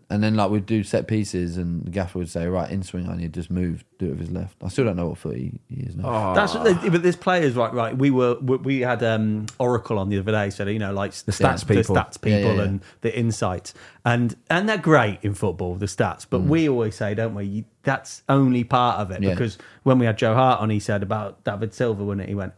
[0.10, 3.08] And then like we'd do set pieces, and the gaffer would say, "Right, in swing,"
[3.08, 4.56] and he'd just move, do it with his left.
[4.64, 6.34] I still don't know what foot he, he is now.
[6.34, 7.98] That's what they, but there's players right, right.
[7.98, 11.14] We were we, we had um, Oracle on the other day, so you know, like
[11.14, 11.96] the stats people.
[11.96, 12.62] the stats people, yeah, yeah.
[12.64, 16.28] and the insights, and and they're great in football, the stats.
[16.30, 17.46] But we always say, don't we?
[17.46, 19.32] You, that's only part of it Yeah.
[19.32, 22.28] because when we had Joe Hart on, he said about David Silva, when it?
[22.28, 22.56] He went, he's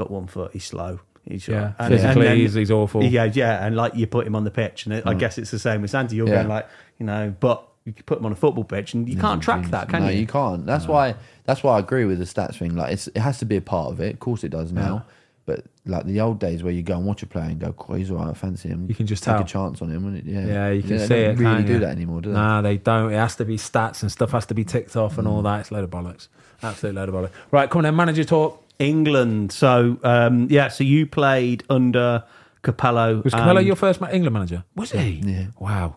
[0.00, 1.00] got one foot, he's slow.
[1.24, 3.04] He's Yeah, and- physically and then- he's- he's awful.
[3.04, 5.18] Yeah, yeah, and like you put him on the pitch, and it, I mm.
[5.18, 6.16] guess it's the same with Santi.
[6.16, 6.36] You're Yeah.
[6.36, 6.66] going like,
[6.98, 9.70] you know, but you can put him on a football pitch, and you can't track
[9.70, 10.20] that, can no, you?
[10.20, 10.66] you can't.
[10.66, 11.14] That's why.
[11.44, 12.76] That's why I agree with the stats thing.
[12.76, 14.14] Like it's, it has to be a part of it.
[14.14, 15.04] Of course, it does now.
[15.46, 17.94] But like the old days where you go and watch a player and go, "Oh,
[17.94, 19.42] he's all right, I fancy him." You can just take tell.
[19.42, 20.04] a chance on him.
[20.04, 20.30] wouldn't it?
[20.30, 21.38] Yeah, Yeah, you can they see don't it.
[21.38, 21.78] Really can't do you?
[21.80, 22.34] that anymore, do they?
[22.34, 23.12] Nah, they don't.
[23.12, 25.60] It has to be stats and stuff has to be ticked off and all that.
[25.60, 26.28] It's a load of bollocks.
[26.62, 27.30] Absolute load of bollocks.
[27.50, 27.96] Right, come on then.
[27.96, 28.62] Manager talk.
[28.78, 29.52] England.
[29.52, 32.24] So um, yeah, so you played under
[32.62, 33.22] Capello.
[33.24, 34.64] Was Capello and- your first ma- England manager?
[34.76, 35.20] Was he?
[35.24, 35.46] Yeah.
[35.58, 35.96] Wow.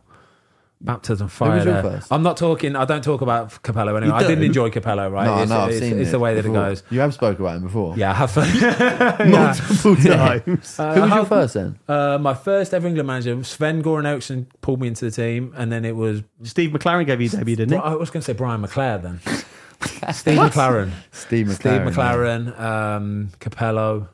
[0.83, 1.51] Baptism fire.
[1.51, 2.11] Who was your first?
[2.11, 2.75] I'm not talking.
[2.75, 4.07] I don't talk about Capello anyway.
[4.07, 5.09] You I didn't enjoy Capello.
[5.09, 5.25] Right?
[5.25, 6.57] No, it's, no, I've it's, seen it's it the way that before.
[6.57, 6.83] it goes.
[6.89, 7.97] You have spoken about him before.
[7.97, 8.35] Yeah, I have.
[9.29, 10.79] multiple times.
[10.79, 11.79] Uh, Who was how- your first then?
[11.87, 15.71] Uh, my first ever England manager, Sven Goran Eriksson, pulled me into the team, and
[15.71, 16.21] then it was.
[16.43, 17.77] Steve McClaren gave you a debut, didn't he?
[17.77, 19.19] I was going to say Brian McLaren then.
[20.13, 20.91] Steve McClaren.
[21.11, 21.53] Steve McClaren.
[21.55, 24.09] Steve McClaren, um, Capello,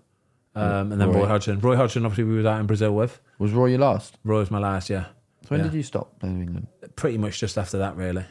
[0.55, 1.21] um, and then Roy.
[1.21, 1.25] Roy.
[1.27, 1.59] Hodgson.
[1.59, 3.19] Roy Hodgson, obviously, we was out in Brazil with.
[3.39, 4.17] Was Roy your last?
[4.23, 5.05] Roy was my last, yeah.
[5.49, 5.71] So when Yeah.
[5.71, 6.67] did you stop playing England?
[6.95, 8.23] Pretty much just after that, really.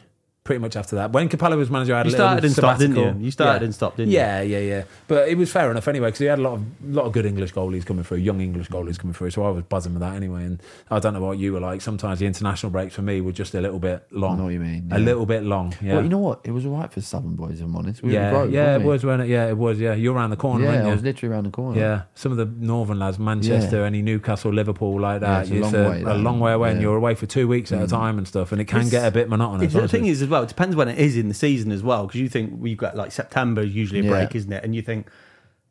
[0.43, 1.11] Pretty much after that.
[1.11, 3.25] When Capello was manager, I had You a little started and stopped, didn't you?
[3.25, 3.65] You started Yeah.
[3.65, 4.17] and stopped, didn't you?
[4.17, 4.83] yeah, yeah, yeah.
[5.07, 7.25] But it was fair enough anyway because he had a lot of lot of good
[7.25, 9.29] English goalies coming through, young English goalies coming through.
[9.31, 10.45] So I was buzzing with that anyway.
[10.45, 11.81] And I don't know what you were like.
[11.81, 14.33] Sometimes the international breaks for me were just a little bit long.
[14.33, 15.75] I know what you mean, A little bit long.
[15.81, 15.95] Yeah.
[15.95, 16.41] Well, you know what?
[16.43, 18.01] It was all right for Southern boys, if I'm honest.
[18.01, 18.85] We yeah, were broke, yeah, it we?
[18.85, 19.27] was, it?
[19.27, 19.79] Yeah, it was.
[19.79, 21.79] Yeah, you're around the corner, Yeah, I was literally around the corner.
[21.79, 23.85] Yeah, some of the northern lads, Manchester, Yeah.
[23.85, 25.51] any Newcastle, Liverpool, like Yeah, that.
[25.51, 26.79] it's a long way, a long way away, and Yeah.
[26.79, 26.83] Mm.
[26.89, 29.11] you're away for two weeks at a time and stuff, and it can get a
[29.11, 29.73] bit monotonous.
[29.73, 32.07] The thing is, as well, it depends when it is in the season as well,
[32.07, 34.09] because you think we've got like September is usually a Yeah.
[34.09, 34.63] break, isn't it?
[34.63, 35.07] And you think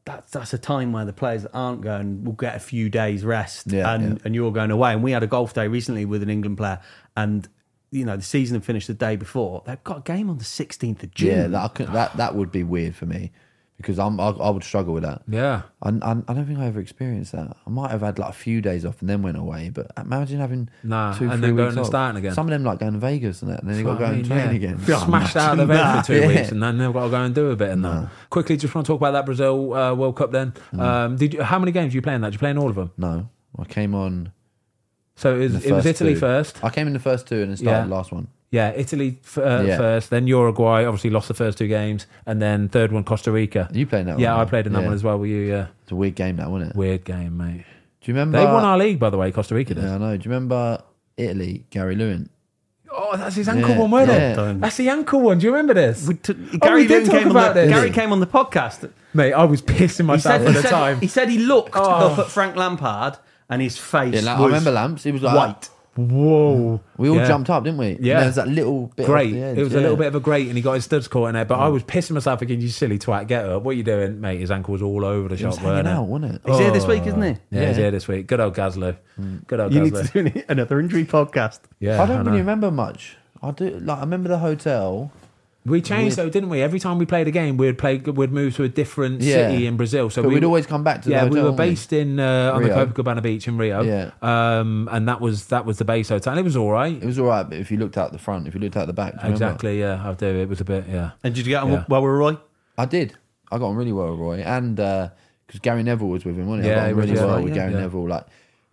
[0.05, 3.25] that's that's a time where the players that aren't going will get a few days
[3.25, 4.19] rest, Yeah, and yeah.
[4.25, 4.93] and you're going away.
[4.93, 6.81] And we had a golf day recently with an England player,
[7.17, 7.49] and
[7.91, 9.63] you know the season had finished the day before.
[9.67, 11.31] They've got a game on the 16th of June.
[11.31, 13.33] Yeah, that, that that would be weird for me
[13.79, 15.23] because I'm I, I would struggle with that.
[15.29, 15.63] yeah.
[15.83, 17.57] I, I, I don't think I ever experienced that.
[17.67, 20.41] I might have had like a few days off and then went away, but imagine
[20.41, 21.87] having Nah, two, and three then going weeks and off.
[21.87, 22.35] starting again.
[22.35, 24.05] Some of them like going to Vegas and that, and then you got to go
[24.07, 24.73] I mean, and train yeah.
[24.73, 24.79] again.
[24.85, 26.27] Smashed out of the bed for two Yeah.
[26.27, 28.09] weeks, and then they've got to go and do a bit in that.
[28.31, 30.33] Quickly, just want to talk about that Brazil uh, World Cup.
[30.33, 30.81] Then, Mm.
[30.81, 32.29] um, did you, how many games did you play in that?
[32.31, 32.91] Did you play in all of them?
[32.99, 34.33] No, I came on.
[35.15, 36.21] So it was, it was Italy two.
[36.21, 36.63] first.
[36.65, 37.85] I came in the first two and then started Yeah.
[37.85, 38.29] the last one.
[38.51, 39.77] Yeah, Italy f- uh, Yeah.
[39.77, 40.85] first, then Uruguay.
[40.85, 43.69] Obviously, lost the first two games, and then third one Costa Rica.
[43.73, 44.23] You played in that one.
[44.23, 44.47] yeah, one?
[44.47, 44.87] I played in that Yeah.
[44.87, 45.41] one as well with you.
[45.43, 46.77] Yeah, It's a weird game, that wasn't it?
[46.77, 47.65] weird game, mate.
[48.01, 48.39] Do you remember?
[48.39, 49.31] They won our league, by the way.
[49.33, 49.85] Costa Rica did.
[49.85, 50.17] Yeah, I know.
[50.17, 50.81] Do you remember
[51.19, 51.65] Italy?
[51.71, 52.31] Gary Lewin.
[52.91, 54.51] Oh, that's his ankle Yeah, one, wasn't yeah.
[54.51, 54.61] it?
[54.61, 55.39] That's the ankle one.
[55.39, 56.09] Do you remember this?
[56.09, 57.71] We t- Oh, Gary we did Newton talk came about on the, this.
[57.71, 58.91] Gary came on the podcast.
[59.13, 61.01] Mate, I was pissing myself he at the said, time.
[61.01, 61.83] He said he looked Oh.
[61.83, 63.19] up at Frank Lampard
[63.51, 65.05] and his face Yeah, like, I was remember Lamps.
[65.05, 65.69] He was like white.
[65.99, 66.81] Whoa.
[66.97, 67.27] We all Yeah.
[67.27, 67.97] jumped up, didn't we?
[67.97, 68.19] And Yeah.
[68.19, 69.07] There was that little bit.
[69.07, 69.33] Great.
[69.33, 71.09] The edge, it was a little bit of a great, and he got his studs
[71.09, 71.45] caught in there.
[71.45, 71.73] But I mm.
[71.73, 73.63] was pissing myself thinking, "You silly twat, get up!
[73.65, 75.89] What are you doing, mate?" His ankle was all over the It shop, was hanging
[75.89, 76.43] out, wasn't it?
[76.47, 76.89] He's here this oh.
[76.89, 77.37] week, isn't he?
[77.51, 78.29] Yeah, he's here this week.
[78.29, 78.97] Good old Gaslow.
[79.21, 79.47] Mm.
[79.49, 81.61] Good old You need to do another injury podcast.
[81.81, 82.31] Yeah, I don't know.
[82.31, 83.17] really remember much.
[83.43, 83.99] I do like.
[83.99, 85.11] I remember the hotel.
[85.67, 86.63] We changed We'd- though, didn't we?
[86.63, 89.51] Every time we played a game, we'd play, we'd move to a different Yeah.
[89.51, 90.09] city in Brazil.
[90.09, 91.67] So But we we'd always come back to the yeah, we were wouldn't we?
[91.67, 93.83] based in uh, on the Copacabana beach in Rio.
[93.83, 94.11] Yeah.
[94.23, 96.33] um, and that was that was the base hotel.
[96.33, 96.95] And it was all right.
[96.97, 98.87] It was all right, but if you looked out the front, if you looked out
[98.87, 99.45] the back, do you remember?
[99.45, 99.81] Exactly.
[99.81, 100.27] Yeah, I do.
[100.27, 100.85] It was a bit.
[100.91, 101.11] Yeah.
[101.23, 101.85] And did you get on Yeah.
[101.89, 102.37] well with Roy?
[102.79, 103.15] I did.
[103.51, 106.65] I got on really well with Roy, and because Gary Neville was with him, wasn't
[106.65, 106.71] he?
[106.71, 107.27] Yeah, I got on was, really yeah.
[107.27, 107.55] well with Yeah.
[107.63, 107.81] Gary Yeah.
[107.81, 108.09] Neville.
[108.09, 108.25] Like,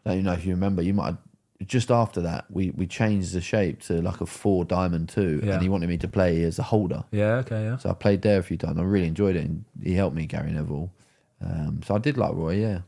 [0.05, 1.17] I don't know if you remember, you might have,
[1.65, 5.53] just after that we we changed the shape to like a four diamond two, Yeah.
[5.53, 7.03] and he wanted me to play as a holder.
[7.11, 7.35] Yeah.
[7.37, 7.63] Okay.
[7.63, 7.77] Yeah.
[7.77, 8.77] So I played there a few times.
[8.77, 10.91] I really enjoyed it, and he helped me, Gary Neville.
[11.41, 12.55] Um, so I did like Roy.
[12.61, 12.79] Yeah,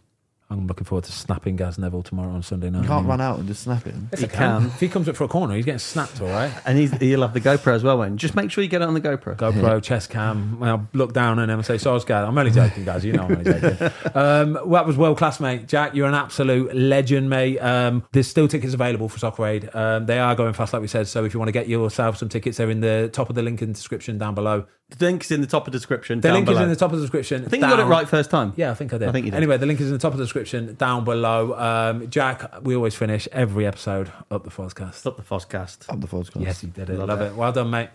[0.49, 2.83] I'm looking forward to snapping Gaz Neville tomorrow on Sunday night.
[2.83, 4.07] you can't run out and just snap him.
[4.13, 4.61] Yes, He can.
[4.61, 4.65] can.
[4.67, 6.21] If he comes up for a corner, he's getting snapped.
[6.21, 6.49] All right.
[6.65, 8.15] And he's, he'll have the GoPro as well, Wayne.
[8.15, 9.35] Just make sure you get it on the GoPro.
[9.35, 10.63] GoPro, chest cam.
[10.63, 13.03] I'll look down and then say, "So, Gaz." I'm only joking, guys.
[13.03, 13.91] You know I'm only joking.
[14.15, 15.67] Um, well, that was world class, mate.
[15.67, 17.59] Jack, you're an absolute legend, mate.
[17.59, 19.69] Um, there's still tickets available for Soccer Aid.
[19.75, 21.07] Um, they are going fast, like we said.
[21.07, 23.41] So if you want to get yourself some tickets, they're in the top of the
[23.43, 24.65] link in the description down below.
[24.89, 26.21] The link's in the top of the description.
[26.21, 27.43] The down link is in the top of the description.
[27.43, 28.53] I think you got it right first time.
[28.55, 29.09] Yeah, I think I did.
[29.09, 29.37] I think you did.
[29.37, 31.53] Anyway, the link is in the top of the description down below.
[31.59, 35.05] Um, Jack, we always finish every episode up the Fozcast.
[35.05, 35.89] Up the Fozcast.
[35.89, 36.41] Up the podcast.
[36.41, 36.97] Yes, he did it.
[36.97, 37.25] Love Love, it.
[37.25, 37.35] it.
[37.35, 37.89] Well done, mate.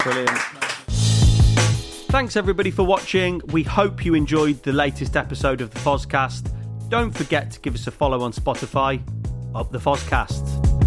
[0.00, 0.38] Brilliant.
[2.10, 3.40] Thanks everybody for watching.
[3.52, 6.50] We hope you enjoyed the latest episode of the Fozcast.
[6.88, 9.00] Don't forget to give us a follow on Spotify.
[9.54, 10.77] Up the Fozcast.